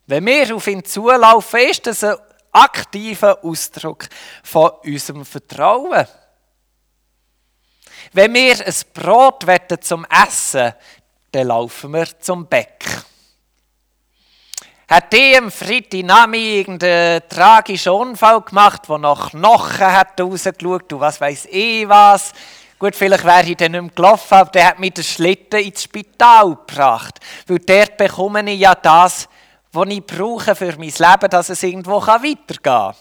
Wenn 0.09 0.27
wir 0.27 0.57
auf 0.57 0.67
ihn 0.67 0.85
zulaufen, 0.85 1.61
ist 1.61 1.87
das 1.87 2.03
ein 2.03 2.17
aktiver 2.53 3.43
Ausdruck 3.43 4.09
von 4.43 4.71
unserem 4.85 5.25
Vertrauen. 5.25 6.07
Wenn 8.13 8.35
wir 8.35 8.67
ein 8.67 8.75
Brot 8.93 9.47
wetten 9.47 9.81
zum 9.81 10.07
Essen, 10.07 10.75
dann 11.31 11.47
laufen 11.47 11.93
wir 11.93 12.07
zum 12.21 12.47
Bäck. 12.47 12.85
Hat 14.89 15.13
die 15.13 15.37
am 15.39 15.51
Freitagnachmittag 15.51 16.43
irgendeinen 16.43 17.23
tragischen 17.29 17.93
Unfall 17.93 18.43
gemacht, 18.43 18.83
der 18.89 18.99
nach 18.99 19.31
Knochen 19.31 19.93
hat 19.93 20.21
rausgeschaut 20.21 20.93
und 20.93 21.01
was 21.01 21.19
weiß 21.19 21.47
ich 21.51 21.89
was. 21.89 22.33
Gut, 22.79 22.95
vielleicht 22.97 23.25
wäre 23.25 23.49
ich 23.49 23.57
dann 23.57 23.73
nicht 23.73 23.81
mehr 23.81 23.91
gelaufen, 23.95 24.35
aber 24.35 24.51
der 24.51 24.67
hat 24.67 24.79
mich 24.79 24.93
den 24.93 25.05
Schlitten 25.05 25.61
ins 25.61 25.85
Spital 25.85 26.57
gebracht. 26.57 27.21
Weil 27.47 27.61
dort 27.61 27.97
bekomme 27.97 28.53
ich 28.53 28.61
ja 28.61 28.75
das, 28.75 29.29
was 29.73 29.89
ich 29.89 30.07
brauche 30.07 30.55
für 30.55 30.77
mein 30.79 30.91
Leben, 30.91 31.31
dass 31.31 31.49
es 31.49 31.63
irgendwo 31.63 32.01
weitergehen 32.01 32.63
kann. 32.63 32.95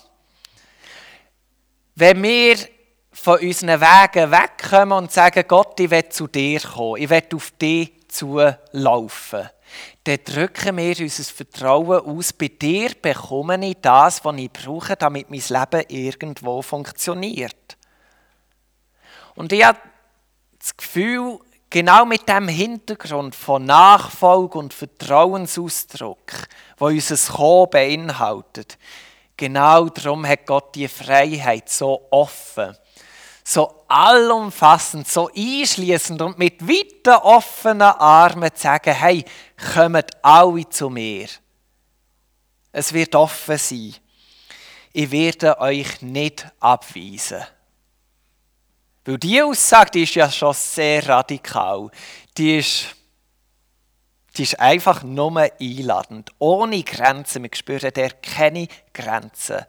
Wenn 1.95 2.23
wir 2.23 2.57
von 3.11 3.39
unseren 3.39 3.81
Wegen 3.81 4.31
wegkommen 4.31 4.97
und 4.97 5.11
sagen, 5.11 5.43
Gott, 5.47 5.79
ich 5.79 5.91
will 5.91 6.07
zu 6.09 6.27
dir 6.27 6.61
kommen, 6.61 7.01
ich 7.01 7.09
will 7.09 7.23
auf 7.35 7.51
dich 7.51 8.07
zulaufen, 8.07 9.49
dann 10.03 10.19
drücken 10.23 10.77
wir 10.77 10.99
unser 10.99 11.23
Vertrauen 11.23 11.99
aus, 11.99 12.33
bei 12.33 12.47
dir 12.47 12.91
bekomme 13.01 13.69
ich 13.69 13.77
das, 13.81 14.23
was 14.23 14.37
ich 14.37 14.51
brauche, 14.51 14.95
damit 14.95 15.29
mein 15.29 15.43
Leben 15.47 15.85
irgendwo 15.89 16.61
funktioniert. 16.61 17.77
Und 19.35 19.51
ich 19.53 19.63
habe 19.63 19.79
das 20.57 20.75
Gefühl, 20.75 21.39
Genau 21.71 22.05
mit 22.05 22.29
dem 22.29 22.47
Hintergrund 22.47 23.33
von 23.33 23.65
Nachfolge 23.65 24.59
und 24.59 24.73
Vertrauensausdruck, 24.73 26.47
wo 26.77 26.87
unser 26.87 27.33
Kommen 27.33 27.69
beinhaltet, 27.71 28.77
Genau 29.41 29.89
darum 29.89 30.23
hat 30.27 30.45
Gott 30.45 30.75
die 30.75 30.87
Freiheit 30.87 31.67
so 31.67 32.05
offen, 32.11 32.77
so 33.43 33.85
allumfassend, 33.87 35.07
so 35.07 35.31
einschließend 35.35 36.21
und 36.21 36.37
mit 36.37 36.61
weiten 36.61 37.15
offenen 37.23 37.81
Armen 37.81 38.53
zu 38.53 38.61
sagen, 38.61 38.93
hey, 38.93 39.25
kommt 39.73 40.11
alle 40.23 40.69
zu 40.69 40.91
mir. 40.91 41.27
Es 42.71 42.93
wird 42.93 43.15
offen 43.15 43.57
sein. 43.57 43.95
Ich 44.93 45.09
werde 45.09 45.59
euch 45.59 46.03
nicht 46.03 46.45
abweisen. 46.59 47.41
Weil 49.11 49.17
diese 49.17 49.43
Aussage 49.43 49.91
die 49.91 50.03
ist 50.03 50.15
ja 50.15 50.31
schon 50.31 50.53
sehr 50.53 51.05
radikal. 51.05 51.89
Die 52.37 52.59
ist, 52.59 52.95
die 54.37 54.43
ist 54.43 54.57
einfach 54.57 55.03
nur 55.03 55.49
einladend, 55.59 56.29
ohne 56.39 56.81
Grenzen. 56.81 57.43
Wir 57.43 57.49
spüren 57.53 57.91
der 57.93 58.11
keine 58.11 58.69
Grenzen. 58.93 59.65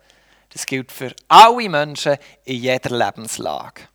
Das 0.50 0.64
gilt 0.64 0.92
für 0.92 1.12
alle 1.26 1.68
Menschen 1.68 2.18
in 2.44 2.62
jeder 2.62 2.96
Lebenslage. 2.96 3.88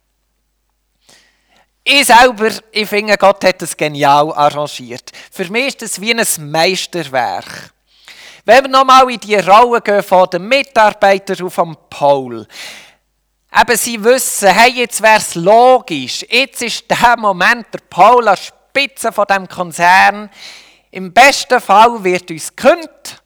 Ich 1.82 2.08
selber, 2.08 2.52
ich 2.74 2.90
finde, 2.90 3.18
Gott 3.18 3.46
hat 3.46 3.62
das 3.62 3.78
genial 3.78 4.34
arrangiert. 4.34 5.14
Für 5.32 5.50
mich 5.50 5.68
ist 5.68 5.82
das 5.82 6.02
wie 6.02 6.14
ein 6.14 6.52
Meisterwerk. 6.52 7.72
Wenn 8.44 8.66
wir 8.66 8.70
nochmal 8.70 9.10
in 9.10 9.20
die 9.22 9.36
Rolle 9.36 9.80
gehen 9.80 10.04
von 10.04 10.30
den 10.30 10.46
Mitarbeitern 10.46 11.46
auf 11.46 11.56
dem 11.56 11.78
Paul. 11.90 12.46
Eben, 13.56 13.78
sie 13.78 14.04
wissen, 14.04 14.50
hey, 14.50 14.72
jetzt 14.72 15.02
wäre 15.02 15.18
es 15.18 15.36
logisch. 15.36 16.26
Jetzt 16.30 16.62
ist 16.62 16.90
der 16.90 17.16
Moment, 17.18 17.68
der 17.74 17.80
Paul 17.90 18.28
an 18.28 18.38
Spitze 18.38 19.12
von 19.12 19.26
dem 19.26 19.48
Konzern. 19.48 20.30
Im 20.92 21.14
besten 21.14 21.60
Fall 21.62 22.04
wird 22.04 22.30
uns 22.30 22.56
gekündigt. 22.56 23.22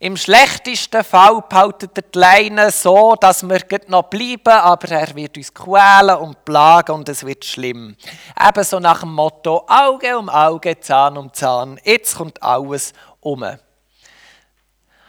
Im 0.00 0.16
schlechtesten 0.16 1.02
Fall 1.02 1.42
behaltet 1.48 1.90
er 1.96 2.02
die 2.02 2.18
Leine 2.18 2.70
so, 2.70 3.16
dass 3.20 3.42
wir 3.42 3.60
noch 3.88 4.04
bleiben, 4.04 4.46
aber 4.46 4.88
er 4.90 5.12
wird 5.16 5.36
uns 5.36 5.52
quälen 5.52 6.16
und 6.16 6.44
plagen 6.44 6.92
und 6.92 7.08
es 7.08 7.26
wird 7.26 7.44
schlimm. 7.44 7.96
Ebenso 8.40 8.78
nach 8.78 9.00
dem 9.00 9.12
Motto 9.12 9.66
Auge 9.66 10.16
um 10.16 10.28
Auge, 10.28 10.78
Zahn 10.78 11.16
um 11.16 11.32
Zahn. 11.32 11.80
Jetzt 11.82 12.16
kommt 12.16 12.40
alles 12.40 12.92
um. 13.20 13.44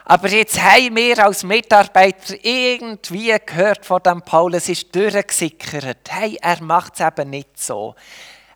Aber 0.10 0.28
jetzt 0.28 0.60
haben 0.60 0.96
wir 0.96 1.24
als 1.24 1.44
Mitarbeiter 1.44 2.34
irgendwie 2.44 3.32
gehört 3.46 3.86
von 3.86 4.02
dem 4.02 4.24
Paulus, 4.24 4.64
es 4.64 4.70
ist 4.70 4.96
durchgesickert. 4.96 6.00
Hey, 6.10 6.36
er 6.42 6.64
macht 6.64 6.96
es 6.96 7.06
eben 7.06 7.30
nicht 7.30 7.60
so. 7.62 7.94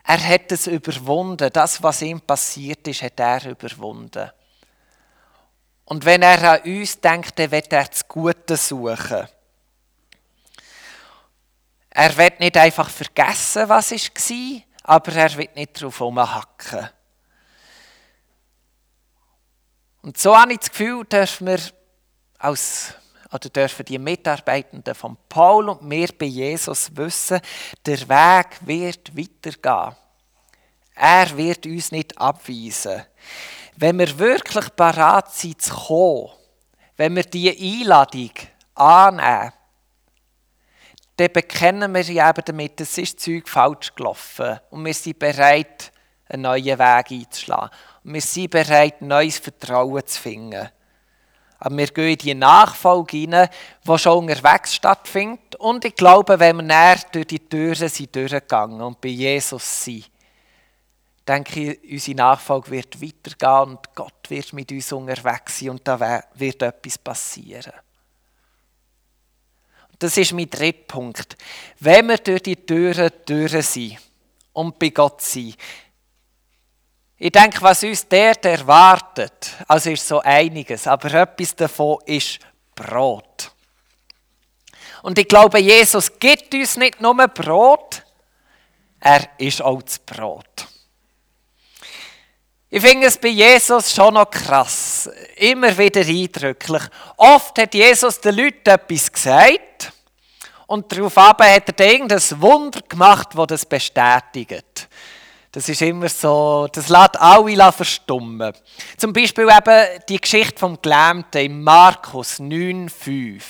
Er 0.04 0.30
hat 0.30 0.52
es 0.52 0.66
überwunden. 0.66 1.52
Das, 1.54 1.84
was 1.84 2.02
ihm 2.02 2.22
passiert 2.22 2.88
ist, 2.88 3.04
hat 3.04 3.20
er 3.20 3.52
überwunden. 3.52 4.32
Und 5.86 6.04
wenn 6.06 6.24
er 6.24 6.54
an 6.54 6.62
uns 6.62 7.00
denkt, 7.00 7.38
dann 7.38 7.52
wird 7.52 7.72
er 7.72 7.86
das 7.86 8.08
Gute 8.08 8.58
suchen. 8.58 9.28
Er 11.92 12.18
wird 12.18 12.40
nicht 12.40 12.58
einfach 12.58 12.90
vergessen, 12.90 13.70
was 13.70 13.92
war, 13.92 14.62
aber 14.86 15.14
er 15.14 15.38
wird 15.38 15.56
nicht 15.56 15.80
darauf 15.80 16.00
herumhacken. 16.00 16.90
Und 20.04 20.18
so 20.18 20.38
habe 20.38 20.52
ich 20.52 20.60
das 20.60 20.70
Gefühl, 20.70 21.06
dürfen 21.06 21.48
wir 21.48 21.60
als, 22.38 22.94
oder 23.32 23.50
dürfen 23.50 23.86
die 23.86 23.98
Mitarbeitenden 23.98 24.94
von 24.94 25.18
Paul 25.30 25.70
und 25.70 25.82
mir 25.82 26.10
bei 26.20 26.26
Jesus 26.26 26.94
wissen, 26.96 27.40
der 27.86 28.00
Weg 28.10 28.58
wird 28.62 29.18
weitergehen. 29.18 29.96
Er 30.94 31.38
wird 31.38 31.66
uns 31.66 31.94
nicht 31.94 32.18
abweisen. 32.18 33.02
Wenn 33.78 33.98
wir 33.98 34.20
wirklich 34.20 34.76
parat 34.76 35.34
sind 35.34 35.62
zu 35.62 35.74
kommen, 35.74 36.32
wenn 36.98 37.16
wir 37.16 37.24
diese 37.24 37.58
Einladung 37.58 38.32
annehmen, 38.76 39.54
dann 41.16 41.32
bekennen 41.32 41.94
wir 41.94 42.02
ja 42.02 42.30
eben 42.30 42.44
damit, 42.44 42.82
es 42.82 42.98
ist 42.98 43.22
Zeug 43.22 43.48
falsch 43.48 43.96
gelaufen 43.96 44.60
und 44.70 44.84
wir 44.84 44.94
sind 44.94 45.18
bereit, 45.18 45.93
einen 46.30 46.44
neuen 46.44 46.80
Weg 46.80 47.12
einzuschlagen. 47.12 47.70
Wir 48.04 48.22
sind 48.22 48.52
bereit, 48.52 49.02
neues 49.02 49.38
Vertrauen 49.38 50.06
zu 50.06 50.22
finden. 50.22 50.70
Aber 51.60 51.78
wir 51.78 51.88
gehen 51.88 52.12
in 52.12 52.18
die 52.18 52.36
Nachfolge 52.36 53.18
hinein, 53.18 53.50
die 53.88 53.98
schon 53.98 54.30
unterwegs 54.30 54.76
stattfindet. 54.76 55.56
Und 55.56 55.86
ich 55.86 55.96
glaube, 55.96 56.38
wenn 56.38 56.58
wir 56.58 56.64
näher 56.64 57.00
durch 57.12 57.28
die 57.28 57.40
Türen 57.40 57.88
sind 57.88 58.14
durchgegangen 58.14 58.82
und 58.82 59.00
bei 59.00 59.10
Jesus 59.10 59.84
sind, 59.86 60.10
denke 61.26 61.72
ich, 61.72 61.92
unsere 61.94 62.18
Nachfolge 62.18 62.72
wird 62.72 63.02
weitergehen 63.02 63.78
und 63.78 63.96
Gott 63.96 64.30
wird 64.30 64.52
mit 64.52 64.72
uns 64.74 64.92
unterwegs 64.92 65.60
sein 65.60 65.70
und 65.70 65.88
da 65.88 66.22
wird 66.34 66.62
etwas 66.62 66.98
passieren. 66.98 67.74
Das 70.00 70.18
ist 70.18 70.34
mein 70.34 70.50
dritter 70.50 70.84
Punkt. 70.86 71.38
Wenn 71.80 72.08
wir 72.08 72.18
durch 72.18 72.44
die 72.44 72.58
Türen 72.58 73.10
durch 73.26 73.66
sind 73.66 74.00
und 74.52 74.78
bei 74.78 74.90
Gott 74.90 75.22
sind, 75.22 75.56
ich 77.18 77.32
denke, 77.32 77.62
was 77.62 77.84
uns 77.84 78.08
dort 78.08 78.46
erwartet, 78.46 79.52
also 79.68 79.92
ist 79.92 80.08
so 80.08 80.20
einiges, 80.20 80.88
aber 80.88 81.14
etwas 81.14 81.56
davon 81.56 82.00
ist 82.06 82.40
Brot. 82.76 83.52
Und 85.04 85.18
ich 85.20 85.28
glaube, 85.28 85.60
Jesus 85.60 86.12
gibt 86.20 86.54
uns 86.54 86.78
nicht 86.78 87.02
nur 87.02 87.16
Brot, 87.28 88.04
er 89.00 89.28
ist 89.38 89.62
auch 89.62 89.82
das 89.82 90.00
Brot. 90.00 90.68
Ich 92.70 92.82
finde 92.82 93.06
es 93.06 93.20
bei 93.20 93.28
Jesus 93.28 93.94
schon 93.94 94.16
noch 94.16 94.32
krass, 94.32 95.08
immer 95.36 95.78
wieder 95.78 96.02
eindrücklich. 96.02 96.82
Oft 97.18 97.60
hat 97.60 97.76
Jesus 97.76 98.20
den 98.20 98.36
Leuten 98.36 98.68
etwas 98.68 99.12
gesagt 99.12 99.92
und 100.66 100.92
darauf 100.92 101.16
hat 101.18 101.42
er 101.42 101.86
irgendein 101.86 102.42
Wunder 102.42 102.82
gemacht, 102.82 103.28
das 103.36 103.48
das 103.48 103.66
bestätigt. 103.68 104.90
Das 105.54 105.70
ist 105.70 105.84
immer 105.84 106.10
so, 106.10 106.68
das 106.72 106.90
lässt 106.90 107.22
alle 107.22 107.72
verstummen. 107.72 108.54
Zum 108.98 109.14
Beispiel 109.14 109.48
eben 109.48 110.02
die 110.10 110.20
Geschichte 110.20 110.58
vom 110.58 110.82
Gelähmten 110.82 111.46
in 111.46 111.62
Markus 111.62 112.40
9,5. 112.40 113.44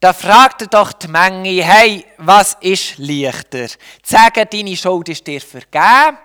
Da 0.00 0.12
fragte 0.12 0.66
doch 0.66 0.90
die 0.92 1.06
Menge, 1.06 1.62
hey, 1.62 2.04
was 2.16 2.56
ist 2.60 2.98
leichter? 2.98 3.68
Sagen, 4.02 4.48
deine 4.50 4.76
Schuld 4.76 5.08
ist 5.08 5.24
dir 5.28 5.40
vergeben 5.40 6.18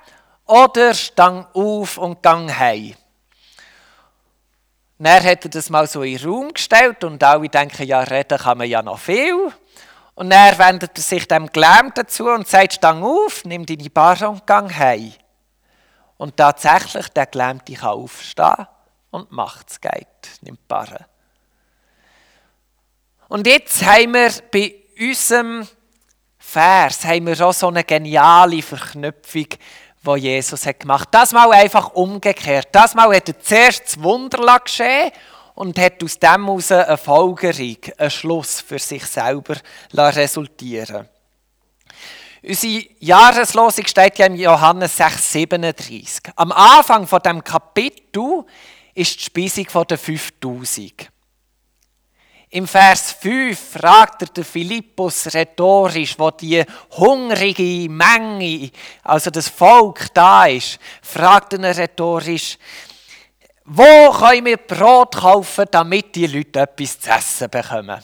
oder 0.47 0.95
stang 0.95 1.45
auf 1.53 1.99
und 1.99 2.23
gang 2.23 2.51
heim. 2.57 2.95
Dann 4.97 5.23
hat 5.23 5.45
er 5.45 5.49
das 5.51 5.69
mal 5.69 5.85
so 5.85 6.01
in 6.01 6.17
den 6.17 6.27
Raum 6.27 6.51
gestellt 6.51 7.03
und 7.03 7.23
alle 7.23 7.49
denken, 7.49 7.85
ja, 7.85 7.99
reden 7.99 8.39
kann 8.39 8.57
man 8.57 8.67
ja 8.67 8.81
noch 8.81 8.97
viel. 8.97 9.53
Und 10.15 10.29
dann 10.29 10.57
wendet 10.57 10.91
er 10.95 11.01
sich 11.01 11.27
dem 11.27 11.47
Gelähmten 11.51 12.07
zu 12.07 12.29
und 12.29 12.47
sagt, 12.47 12.73
stang 12.73 13.03
auf, 13.03 13.43
nimm 13.45 13.65
deine 13.65 13.89
Barre 13.89 14.29
und 14.29 14.45
gang 14.45 14.73
heim. 14.73 15.13
Und 16.17 16.37
tatsächlich, 16.37 17.09
der 17.09 17.25
Gelähmte 17.25 17.73
kann 17.73 17.89
aufstehen 17.89 18.67
und 19.09 19.31
macht 19.31 19.71
es, 19.71 19.81
geht, 19.81 20.07
nimmt 20.41 20.59
die 20.59 20.67
Barre. 20.67 21.05
Und 23.27 23.47
jetzt 23.47 23.83
haben 23.83 24.13
wir 24.13 24.31
bei 24.51 24.75
unserem 24.99 25.67
Vers 26.37 27.03
haben 27.05 27.25
wir 27.25 27.41
auch 27.41 27.53
so 27.53 27.69
eine 27.69 27.83
geniale 27.83 28.61
Verknüpfung 28.61 29.47
was 30.03 30.19
Jesus 30.19 30.65
hat 30.65 30.81
gemacht 30.81 31.07
hat. 31.07 31.13
Das 31.13 31.31
mal 31.31 31.51
einfach 31.51 31.93
umgekehrt. 31.93 32.67
Das 32.73 32.93
mal 32.93 33.15
hat 33.15 33.29
er 33.29 33.39
zuerst 33.39 33.85
das 33.85 34.03
Wunder 34.03 34.59
geschehen 34.59 35.11
und 35.55 35.77
hat 35.79 36.03
aus 36.03 36.19
dem 36.19 36.45
heraus 36.45 36.71
eine 36.71 36.97
Folgerung, 36.97 37.77
einen 37.97 38.11
Schluss 38.11 38.61
für 38.61 38.79
sich 38.79 39.05
selber 39.05 39.55
resultieren 39.93 41.07
Unsere 42.45 42.83
Jahreslosung 42.99 43.87
steht 43.87 44.19
ja 44.19 44.25
im 44.25 44.35
Johannes 44.35 44.99
6,37. 44.99 46.29
Am 46.35 46.51
Anfang 46.51 47.07
von 47.07 47.21
dem 47.21 47.41
Kapitel 47.41 48.43
ist 48.93 49.17
die 49.17 49.23
Speisung 49.23 49.87
der 49.87 49.97
5000. 49.97 51.09
Im 52.49 52.67
Vers 52.67 53.13
5 53.13 53.57
fragt 53.57 54.35
der 54.35 54.43
Philippus 54.43 55.33
rhetorisch, 55.33 56.19
wo 56.19 56.31
die 56.31 56.63
hungrige 56.91 57.89
Menge, 57.89 58.69
also 59.03 59.31
das 59.31 59.47
Volk 59.47 60.13
da 60.13 60.45
ist, 60.45 60.77
fragt 61.01 61.53
er 61.53 61.77
rhetorisch, 61.77 62.57
wo 63.65 64.11
können 64.11 64.45
wir 64.45 64.57
Brot 64.57 65.15
kaufen, 65.15 65.65
damit 65.71 66.15
die 66.15 66.27
Leute 66.27 66.61
etwas 66.61 66.99
zu 66.99 67.09
essen 67.09 67.49
bekommen? 67.49 68.03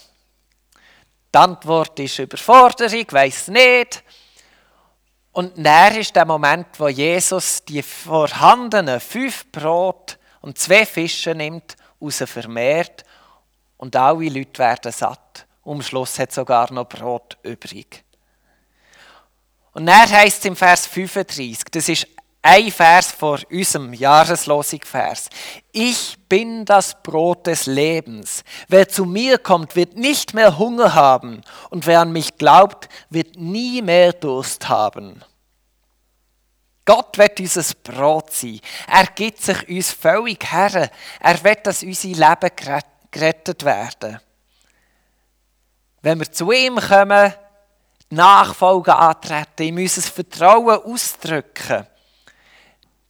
Die 1.34 1.38
Antwort 1.38 2.00
ist 2.00 2.20
Überforderung, 2.20 3.06
weiß 3.10 3.50
nicht. 3.50 4.04
Und 5.32 5.58
näher 5.58 6.00
ist 6.00 6.16
der 6.16 6.26
Moment, 6.26 6.68
wo 6.80 6.88
Jesus 6.88 7.64
die 7.64 7.84
vorhandenen 7.84 9.00
fünf 9.00 9.52
Brot 9.52 10.18
und 10.42 10.58
zwei 10.58 10.86
Fische 10.86 11.36
nimmt, 11.36 11.76
raus 12.02 12.24
vermehrt 12.26 13.04
und 13.78 13.96
alle 13.96 14.30
Leute 14.30 14.58
werden 14.58 14.92
satt. 14.92 15.46
Am 15.66 15.82
Schluss 15.82 16.18
hat 16.20 16.32
sogar 16.32 16.72
noch 16.74 16.90
Brot 16.90 17.38
übrig. 17.44 18.04
Und 19.74 19.86
dann 19.86 20.10
heißt 20.10 20.40
es 20.40 20.46
im 20.46 20.56
Vers 20.56 20.88
35, 20.88 21.66
das 21.72 21.90
ist 21.90 22.08
Ein 22.42 22.72
Vers 22.72 23.12
vor 23.12 23.40
unserem 23.52 23.94
Jahreslosig-Vers. 23.94 25.28
Ich 25.74 26.18
bin 26.30 26.64
das 26.64 27.02
Brot 27.04 27.48
des 27.48 27.66
Lebens. 27.66 28.46
Wer 28.70 28.88
zu 28.88 29.04
mir 29.04 29.38
kommt, 29.38 29.76
wird 29.76 29.98
nicht 29.98 30.34
mehr 30.34 30.58
Hunger 30.58 30.94
haben. 30.94 31.42
Und 31.70 31.86
wer 31.86 32.00
an 32.00 32.14
mich 32.14 32.38
glaubt, 32.38 32.88
wird 33.10 33.36
nie 33.36 33.82
mehr 33.82 34.14
Durst 34.14 34.70
haben. 34.70 35.22
Gott 36.86 37.18
wird 37.18 37.42
unser 37.42 37.76
Brot 37.84 38.32
sein. 38.32 38.62
Er 38.88 39.06
gibt 39.08 39.42
sich 39.42 39.68
uns 39.68 39.92
völlig 39.92 40.50
her. 40.50 40.90
Er 41.20 41.44
wird, 41.44 41.68
dass 41.68 41.84
unser 41.84 42.08
Leben 42.08 42.52
gerettet 43.12 43.66
werden. 43.66 44.20
Wenn 46.02 46.20
wir 46.20 46.32
zu 46.32 46.52
ihm 46.54 46.78
kommen, 46.78 47.34
die 48.10 48.16
Nachfolge 48.16 48.96
antreten, 48.96 49.64
ihm 49.64 49.78
unser 49.78 50.02
Vertrauen 50.02 50.82
ausdrücken, 50.84 51.86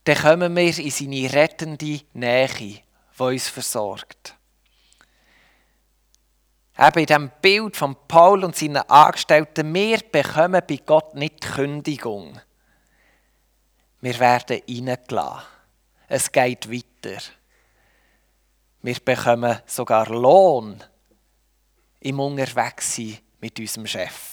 dann 0.09 0.17
kommen 0.17 0.55
wir 0.55 0.79
in 0.79 0.89
seine 0.89 1.31
rettende 1.31 2.01
Nähe, 2.13 2.47
die 2.47 2.81
uns 3.19 3.47
versorgt. 3.47 4.35
Eben 6.79 6.99
in 6.99 7.05
diesem 7.05 7.31
Bild 7.39 7.77
von 7.77 7.95
Paul 8.07 8.43
und 8.43 8.55
seinen 8.55 8.77
Angestellten, 8.77 9.71
wir 9.71 9.99
bekommen 9.99 10.63
bei 10.67 10.79
Gott 10.83 11.13
nicht 11.13 11.43
die 11.43 11.47
Kündigung. 11.47 12.41
Wir 14.01 14.19
werden 14.19 14.61
reingelassen. 14.67 15.45
Es 16.07 16.31
geht 16.31 16.71
weiter. 16.71 17.21
Wir 18.81 18.95
bekommen 18.95 19.59
sogar 19.67 20.09
Lohn 20.09 20.83
im 21.99 22.19
Unterwegssein 22.19 23.19
mit 23.39 23.59
unserem 23.59 23.85
Chef. 23.85 24.28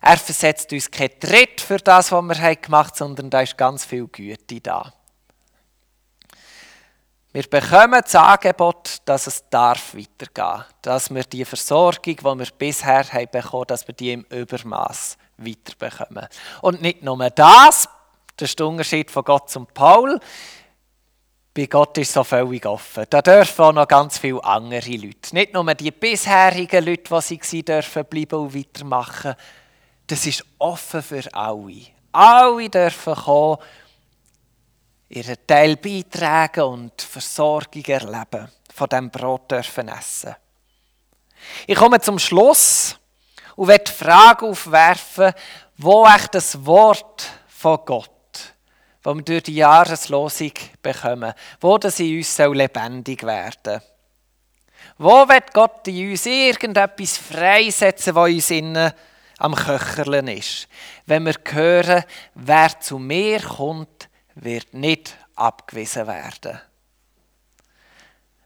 Er 0.00 0.16
versetzt 0.16 0.72
uns 0.72 0.90
keinen 0.90 1.18
Tritt 1.20 1.60
für 1.60 1.78
das, 1.78 2.10
was 2.10 2.24
wir 2.24 2.56
gemacht 2.56 2.92
haben, 2.92 2.98
sondern 2.98 3.30
da 3.30 3.42
ist 3.42 3.58
ganz 3.58 3.84
viel 3.84 4.06
Güte 4.06 4.60
da. 4.60 4.92
Wir 7.32 7.44
bekommen 7.44 8.00
das 8.02 8.14
Angebot, 8.16 8.98
dass 9.04 9.28
es 9.28 9.48
darf 9.50 9.94
weitergehen 9.94 10.64
dass 10.82 11.14
wir 11.14 11.22
die 11.22 11.44
Versorgung, 11.44 12.16
die 12.16 12.24
wir 12.24 12.48
bisher 12.58 13.04
haben 13.04 13.28
bekommen, 13.30 13.66
dass 13.68 13.86
wir 13.86 13.94
die 13.94 14.12
im 14.12 14.24
Übermaß 14.30 15.16
weiterbekommen. 15.36 16.26
Und 16.62 16.82
nicht 16.82 17.04
nur 17.04 17.30
das, 17.30 17.88
das 18.36 18.48
ist 18.50 18.58
der 18.58 18.66
Unterschied 18.66 19.12
von 19.12 19.22
Gott 19.22 19.48
zum 19.48 19.66
Paul. 19.68 20.18
Bei 21.54 21.66
Gott 21.66 21.98
ist 21.98 22.12
so 22.12 22.24
völlig 22.24 22.66
offen. 22.66 23.04
Da 23.08 23.22
dürfen 23.22 23.62
auch 23.62 23.72
noch 23.72 23.86
ganz 23.86 24.18
viele 24.18 24.42
andere 24.42 24.96
Leute. 24.96 25.32
Nicht 25.32 25.52
nur 25.52 25.74
die 25.74 25.90
bisherigen 25.92 26.84
Leute, 26.84 27.02
die 27.04 27.38
sie 27.42 27.62
waren, 27.62 27.64
dürfen 27.64 28.04
bleiben 28.06 28.40
und 28.40 28.54
weitermachen. 28.56 29.34
Das 30.10 30.26
ist 30.26 30.44
offen 30.58 31.04
für 31.04 31.32
alle. 31.32 31.86
Alle 32.10 32.68
dürfen 32.68 33.14
kommen, 33.14 33.58
ihren 35.08 35.36
Teil 35.46 35.76
beitragen 35.76 36.64
und 36.64 37.00
Versorgung 37.00 37.84
erleben. 37.84 38.50
Von 38.74 38.88
diesem 38.88 39.10
Brot 39.10 39.48
dürfen 39.52 39.86
essen. 39.86 40.34
Ich 41.64 41.76
komme 41.76 42.00
zum 42.00 42.18
Schluss 42.18 42.98
und 43.54 43.68
werde 43.68 43.84
die 43.84 43.92
Frage 43.92 44.46
aufwerfen, 44.46 45.32
wo 45.76 46.04
echt 46.04 46.34
das 46.34 46.66
Wort 46.66 47.28
von 47.46 47.78
Gott 47.84 48.10
die 49.02 49.14
wir 49.14 49.22
durch 49.22 49.42
die 49.44 49.54
Jahreslosung 49.54 50.52
bekommen, 50.82 51.32
wo 51.60 51.78
das 51.78 52.00
in 52.00 52.18
uns 52.18 52.36
lebendig 52.36 53.22
werden 53.22 53.54
soll. 53.64 53.82
Wo 54.98 55.28
wird 55.28 55.54
Gott 55.54 55.88
in 55.88 56.10
uns 56.10 56.26
irgendetwas 56.26 57.16
freisetzen, 57.16 58.14
was 58.14 58.28
uns 58.28 58.50
innen 58.50 58.92
am 59.40 59.54
Köcherlen 59.54 60.28
ist? 60.28 60.68
Wenn 61.06 61.24
wir 61.24 61.34
hören, 61.50 62.04
wer 62.34 62.80
zu 62.80 62.98
mir 62.98 63.40
kommt, 63.40 64.08
wird 64.34 64.74
nicht 64.74 65.16
abgewiesen 65.34 66.06
werden. 66.06 66.60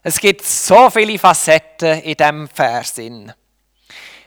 Es 0.02 0.20
gibt 0.20 0.44
so 0.44 0.90
viele 0.90 1.18
Facetten 1.18 2.00
in 2.02 2.14
diesem 2.14 2.48
Vers. 2.48 2.94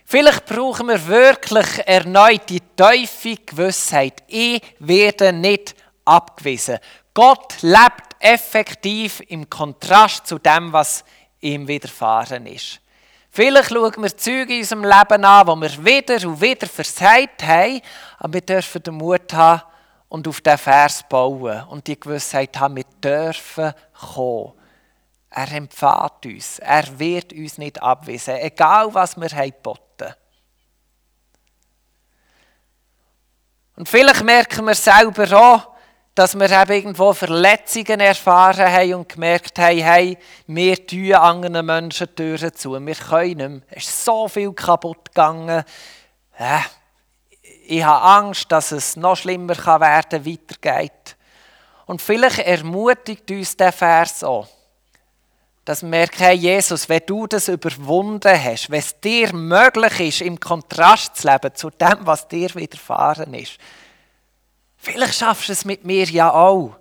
Vielleicht 0.05 0.45
brauchen 0.45 0.87
wir 0.87 1.05
wirklich 1.07 1.67
erneut 1.85 2.49
die 2.49 2.61
tiefe 2.61 3.35
Gewissheit, 3.45 4.23
ich 4.27 4.61
werde 4.79 5.33
nicht 5.33 5.75
abgewiesen. 6.05 6.79
Gott 7.13 7.61
lebt 7.61 8.15
effektiv 8.19 9.21
im 9.27 9.49
Kontrast 9.49 10.27
zu 10.27 10.39
dem, 10.39 10.73
was 10.73 11.03
ihm 11.41 11.67
widerfahren 11.67 12.45
ist. 12.45 12.79
Vielleicht 13.37 13.69
schauen 13.69 13.93
wir 14.01 14.17
Züge 14.17 14.51
in 14.51 14.61
unserem 14.61 14.83
Leben 14.83 15.23
an, 15.23 15.45
wo 15.45 15.55
wir 15.55 15.85
wieder 15.85 16.27
und 16.27 16.41
wieder 16.41 16.65
versagt 16.65 17.43
haben, 17.43 17.81
aber 18.17 18.33
wir 18.33 18.41
dürfen 18.41 18.81
den 18.81 18.95
Mut 18.95 19.31
haben 19.31 19.61
und 20.09 20.27
auf 20.27 20.41
diesen 20.41 20.57
Vers 20.57 21.03
bauen 21.07 21.63
und 21.65 21.85
die 21.85 21.99
Gewissheit 21.99 22.57
haben, 22.57 22.77
wir 22.77 22.85
dürfen 22.99 23.73
kommen. 23.93 24.53
Er 25.29 25.51
empfiehlt 25.51 26.25
uns, 26.25 26.57
er 26.57 26.97
wird 26.97 27.31
uns 27.31 27.59
nicht 27.59 27.79
abweisen, 27.79 28.37
egal 28.37 28.91
was 28.91 29.15
wir 29.15 29.29
haben. 29.29 29.53
Und 33.75 33.87
vielleicht 33.87 34.23
merken 34.23 34.65
wir 34.65 34.73
selber 34.73 35.31
auch, 35.39 35.76
dass 36.17 36.33
wir 36.33 36.49
eben 36.49 36.71
irgendwo 36.71 37.13
Verletzungen 37.13 37.99
erfahren 37.99 38.71
haben 38.71 38.95
und 38.95 39.09
gemerkt 39.09 39.59
haben, 39.59 39.77
hey, 39.77 40.17
wir 40.47 40.87
tun 40.87 41.13
anderen 41.13 41.63
Menschen 41.63 42.07
Türen 42.15 42.55
zu. 42.55 42.71
Wir 42.71 42.95
können 42.95 43.27
nicht 43.27 43.37
mehr. 43.37 43.61
Es 43.69 43.83
ist 43.83 44.03
so 44.03 44.27
viel 44.27 44.51
kaputt 44.51 45.05
gegangen. 45.05 45.63
Ich 47.67 47.83
habe 47.83 48.01
Angst, 48.01 48.51
dass 48.51 48.71
es 48.71 48.95
noch 48.95 49.15
schlimmer 49.15 49.53
kann 49.53 49.79
werden 49.79 50.25
weitergeht. 50.25 51.15
Und 51.85 52.01
vielleicht 52.01 52.39
ermutigt 52.39 53.29
uns 53.29 53.55
der 53.55 53.71
Vers 53.71 54.23
auch, 54.23 54.47
dass 55.65 55.83
wir 55.83 55.89
merken, 55.89 56.23
hey 56.23 56.35
Jesus, 56.35 56.89
wenn 56.89 57.03
du 57.05 57.27
das 57.27 57.47
überwunden 57.47 58.43
hast, 58.43 58.71
wenn 58.71 58.79
es 58.79 58.99
dir 58.99 59.31
möglich 59.33 59.99
ist, 59.99 60.21
im 60.21 60.39
Kontrast 60.39 61.15
zu 61.15 61.27
leben 61.27 61.53
zu 61.53 61.69
dem, 61.69 61.99
was 62.07 62.27
dir 62.27 62.55
widerfahren 62.55 63.35
ist, 63.35 63.59
Vielleicht 64.77 65.15
schaffst 65.15 65.49
du 65.49 65.53
es 65.53 65.65
mit 65.65 65.83
mir 65.83 66.05
ja 66.05 66.31
auch, 66.31 66.77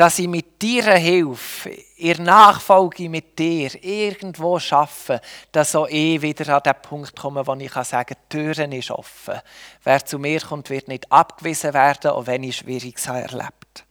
dass 0.00 0.18
ich 0.18 0.28
mit 0.28 0.62
deiner 0.62 0.96
Hilfe, 0.96 1.68
in 1.96 2.22
Nachfolge 2.22 3.10
mit 3.10 3.38
dir, 3.38 3.70
irgendwo 3.84 4.58
schaffe, 4.58 5.20
dass 5.52 5.74
auch 5.74 5.88
ich 5.88 6.22
wieder 6.22 6.56
an 6.56 6.62
den 6.62 6.80
Punkt 6.80 7.14
komme, 7.14 7.46
wo 7.46 7.54
ich 7.56 7.70
sagen 7.70 8.06
kann, 8.06 8.16
die 8.32 8.38
Türen 8.38 8.72
ist 8.72 8.90
offen. 8.90 9.38
Wer 9.84 10.02
zu 10.06 10.18
mir 10.18 10.40
kommt, 10.40 10.70
wird 10.70 10.88
nicht 10.88 11.12
abgewiesen 11.12 11.74
werden, 11.74 12.12
auch 12.12 12.26
wenn 12.26 12.44
ich 12.44 12.56
Schwieriges 12.56 13.04
erlebt. 13.06 13.84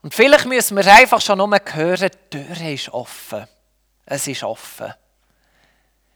Und 0.00 0.14
vielleicht 0.14 0.46
müssen 0.46 0.76
wir 0.78 0.90
einfach 0.90 1.20
schon 1.20 1.36
nur 1.36 1.50
hören, 1.50 2.10
die 2.32 2.38
Tür 2.38 2.60
ist 2.66 2.88
offen. 2.88 3.46
Es 4.06 4.26
ist 4.26 4.42
offen. 4.42 4.94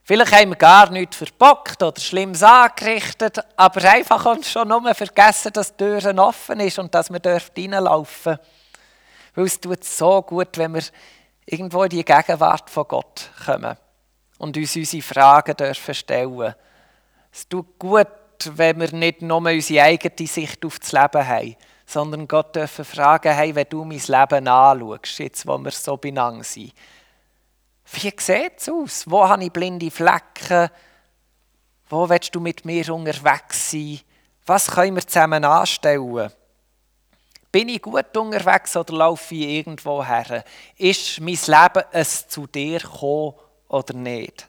Vielleicht 0.09 0.33
haben 0.33 0.51
wir 0.51 0.57
gar 0.57 0.89
nichts 0.91 1.17
verbockt 1.17 1.83
oder 1.83 2.01
Schlimmes 2.01 2.41
angerichtet, 2.41 3.41
aber 3.57 3.91
einfach 3.91 4.41
schon 4.45 4.69
nur 4.69 4.95
vergessen, 4.95 5.53
dass 5.53 5.77
die 5.77 5.79
Türen 5.79 6.21
offen 6.21 6.61
ist 6.61 6.79
und 6.79 6.95
dass 6.95 7.11
wir 7.11 7.21
reinlaufen 7.25 8.37
dürfen. 8.37 8.39
Weil 9.35 9.47
es 9.47 9.61
tut 9.61 9.83
so 9.83 10.23
gut, 10.23 10.59
wenn 10.59 10.75
wir 10.75 10.85
irgendwo 11.45 11.83
in 11.83 11.89
die 11.89 12.05
Gegenwart 12.05 12.71
von 12.71 12.87
Gott 12.87 13.33
kommen 13.45 13.77
und 14.39 14.57
uns 14.57 14.77
unsere 14.77 15.03
Fragen 15.03 15.57
dürfen 15.57 15.95
stellen. 15.95 16.55
Es 17.33 17.49
tut 17.49 17.77
gut, 17.77 18.07
wenn 18.53 18.79
wir 18.79 18.93
nicht 18.93 19.23
nur 19.23 19.39
unsere 19.39 19.83
eigene 19.83 20.29
Sicht 20.29 20.65
auf 20.65 20.79
das 20.79 20.93
Leben 20.93 21.27
haben, 21.27 21.57
sondern 21.85 22.29
Gott 22.29 22.55
dürfen 22.55 22.85
fragen, 22.85 23.35
hey, 23.35 23.53
wenn 23.57 23.69
du 23.69 23.83
mein 23.83 23.99
Leben 23.99 24.47
anschaust, 24.47 25.19
jetzt 25.19 25.49
wo 25.49 25.59
wir 25.59 25.73
so 25.73 25.97
benannt 25.97 26.47
sind, 26.47 26.73
wie 27.93 28.13
sieht 28.19 28.59
es 28.59 28.69
aus? 28.69 29.05
Wo 29.07 29.29
habe 29.29 29.45
ich 29.45 29.53
blinde 29.53 29.91
Flecken? 29.91 30.71
Wo 31.89 32.09
willst 32.09 32.35
du 32.35 32.41
mit 32.41 32.65
mir 32.65 32.93
unterwegs 32.93 33.71
sein? 33.71 34.01
Was 34.45 34.69
können 34.69 34.97
wir 34.97 35.07
zusammen 35.07 35.45
anstellen? 35.45 36.31
Bin 37.53 37.69
ich 37.69 37.81
gut 37.81 38.17
unterwegs 38.17 38.77
oder 38.77 38.95
laufe 38.95 39.35
ich 39.35 39.49
irgendwo 39.49 40.05
her? 40.05 40.45
Ist 40.77 41.21
mein 41.21 41.39
Leben 41.47 41.85
es 41.93 42.29
zu 42.29 42.47
dir 42.47 42.81
gekommen 42.81 43.35
oder 43.69 43.95
nicht? 43.95 44.49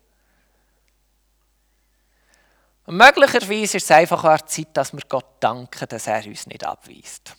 Und 2.85 2.97
möglicherweise 2.97 3.77
ist 3.77 3.83
es 3.83 3.91
einfach 3.91 4.23
auch 4.23 4.41
Zeit, 4.45 4.69
dass 4.73 4.93
wir 4.93 5.03
Gott 5.07 5.35
danken, 5.41 5.87
dass 5.89 6.07
er 6.07 6.25
uns 6.25 6.47
nicht 6.47 6.65
abweist. 6.65 7.35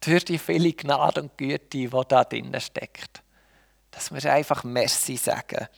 Für 0.00 0.20
die 0.20 0.38
viele 0.38 0.72
Gnade 0.72 1.22
und 1.22 1.36
Güte, 1.36 1.66
die 1.72 1.90
da 2.08 2.24
drinnen 2.24 2.60
steckt. 2.60 3.23
Dass 3.94 4.12
wir 4.12 4.32
einfach 4.32 4.64
Merci 4.64 5.16
sagen. 5.16 5.68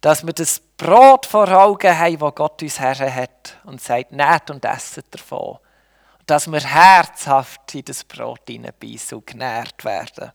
Dass 0.00 0.24
wir 0.24 0.32
das 0.32 0.60
Brot 0.76 1.26
vor 1.26 1.48
Augen 1.48 1.98
haben, 1.98 2.18
das 2.18 2.34
Gott 2.34 2.62
uns 2.62 2.80
her 2.80 3.14
hat 3.14 3.58
und 3.64 3.80
sagt, 3.80 4.12
nehmt 4.12 4.50
und 4.50 4.64
esset 4.64 5.06
davon. 5.10 5.58
Und 6.18 6.30
dass 6.30 6.50
wir 6.50 6.60
herzhaft 6.60 7.74
in 7.74 7.84
das 7.84 8.04
Brot 8.04 8.42
hineinbeissen 8.48 9.18
und 9.18 9.26
genährt 9.26 9.84
werden. 9.84 10.32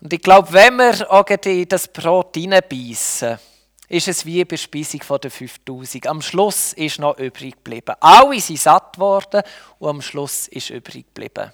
Und 0.00 0.12
ich 0.12 0.22
glaube, 0.22 0.52
wenn 0.52 0.76
wir 0.76 1.10
auch 1.10 1.26
in 1.26 1.68
das 1.68 1.88
Brot 1.88 2.36
hineinbeissen 2.36 3.38
ist 3.88 4.08
es 4.08 4.26
wie 4.26 4.44
bei 4.44 4.56
Speisung 4.56 5.00
der 5.20 5.30
5000. 5.30 6.06
Am 6.06 6.20
Schluss 6.20 6.72
ist 6.72 6.98
noch 6.98 7.18
übrig 7.18 7.54
geblieben. 7.54 7.94
Alle 8.00 8.40
sind 8.40 8.58
satt 8.58 8.98
worden 8.98 9.42
und 9.78 9.88
am 9.88 10.02
Schluss 10.02 10.48
ist 10.48 10.70
übrig 10.70 11.06
geblieben. 11.06 11.52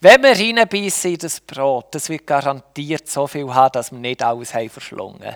Wenn 0.00 0.22
wir 0.22 0.30
reinbeissen 0.30 1.12
in 1.12 1.18
das 1.18 1.40
Brot, 1.40 1.94
das 1.94 2.08
wird 2.08 2.26
garantiert 2.26 3.08
so 3.08 3.26
viel 3.26 3.52
haben, 3.52 3.72
dass 3.72 3.90
wir 3.90 3.98
nicht 3.98 4.22
alles 4.22 4.52
haben 4.52 4.68
verschlungen. 4.68 5.34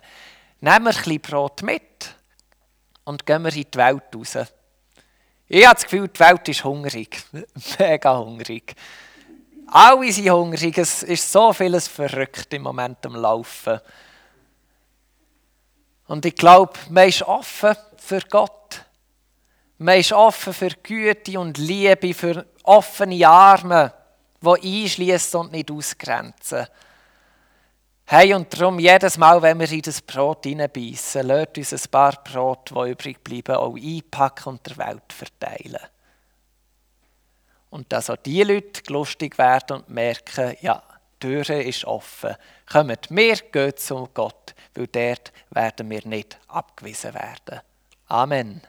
Nehmen 0.61 0.85
wir 0.85 0.91
ein 0.91 0.97
bisschen 0.97 1.21
Brot 1.21 1.63
mit 1.63 2.15
und 3.05 3.25
gehen 3.25 3.43
wir 3.43 3.55
in 3.55 3.67
die 3.73 3.79
Welt 3.79 4.03
raus. 4.15 4.39
Ich 5.49 5.65
habe 5.67 5.75
das 5.75 5.85
Gefühl, 5.85 6.09
die 6.09 6.21
Welt 6.21 6.49
ist 6.49 6.63
hungrig. 6.63 7.23
Mega 7.79 8.19
hungrig. 8.19 8.75
Alle 9.67 10.13
sind 10.13 10.31
hungrig. 10.31 10.77
Es 10.77 11.03
ist 11.03 11.33
so 11.33 11.53
vieles 11.53 11.89
verrückt 11.89 12.53
im 12.53 12.63
Moment 12.63 13.05
am 13.07 13.17
Laufen. 13.17 13.81
Und 16.07 16.27
ich 16.27 16.35
glaube, 16.35 16.75
man 16.91 17.09
ist 17.09 17.23
offen 17.23 17.75
für 17.97 18.21
Gott. 18.29 18.85
Man 19.79 19.99
ist 19.99 20.13
offen 20.13 20.53
für 20.53 20.71
Güte 20.71 21.41
und 21.41 21.57
Liebe, 21.57 22.13
für 22.13 22.47
offene 22.65 23.27
Arme, 23.27 23.93
die 24.43 24.83
einschließen 24.85 25.41
und 25.41 25.53
nicht 25.53 25.71
ausgrenzen. 25.71 26.67
Hey, 28.07 28.35
und 28.35 28.53
darum, 28.53 28.81
jedes 28.81 29.19
Mal, 29.19 29.41
wenn 29.41 29.61
wir 29.61 29.71
in 29.71 29.83
das 29.83 30.03
Brot 30.03 30.45
hineinbeissen, 30.45 31.27
lasst 31.29 31.59
uns 31.59 31.73
ein 31.73 31.91
paar 31.91 32.25
Brot, 32.25 32.71
die 32.71 32.91
übrig 32.91 33.23
bleiben, 33.23 33.55
auch 33.55 33.77
einpacken 33.77 34.49
und 34.49 34.67
der 34.67 34.79
Welt 34.79 35.13
verteilen. 35.13 35.87
Und 37.71 37.93
dass 37.93 38.11
auch 38.11 38.17
die 38.17 38.43
Leute 38.43 38.83
lustig 38.93 39.39
werden 39.39 39.77
und 39.77 39.91
merken, 39.91 40.57
ja, 40.61 40.83
die 41.23 41.29
Tür 41.29 41.51
ist 41.51 41.85
offen. 41.85 42.35
Kommt, 42.67 43.11
wir 43.11 43.37
gehen 43.37 43.77
zu 43.77 44.09
Gott, 44.13 44.55
weil 44.75 44.89
dort 44.89 45.33
werden 45.51 45.89
wir 45.89 46.05
nicht 46.05 46.37
abgewiesen 46.49 47.15
werden. 47.15 47.61
Amen. 48.07 48.61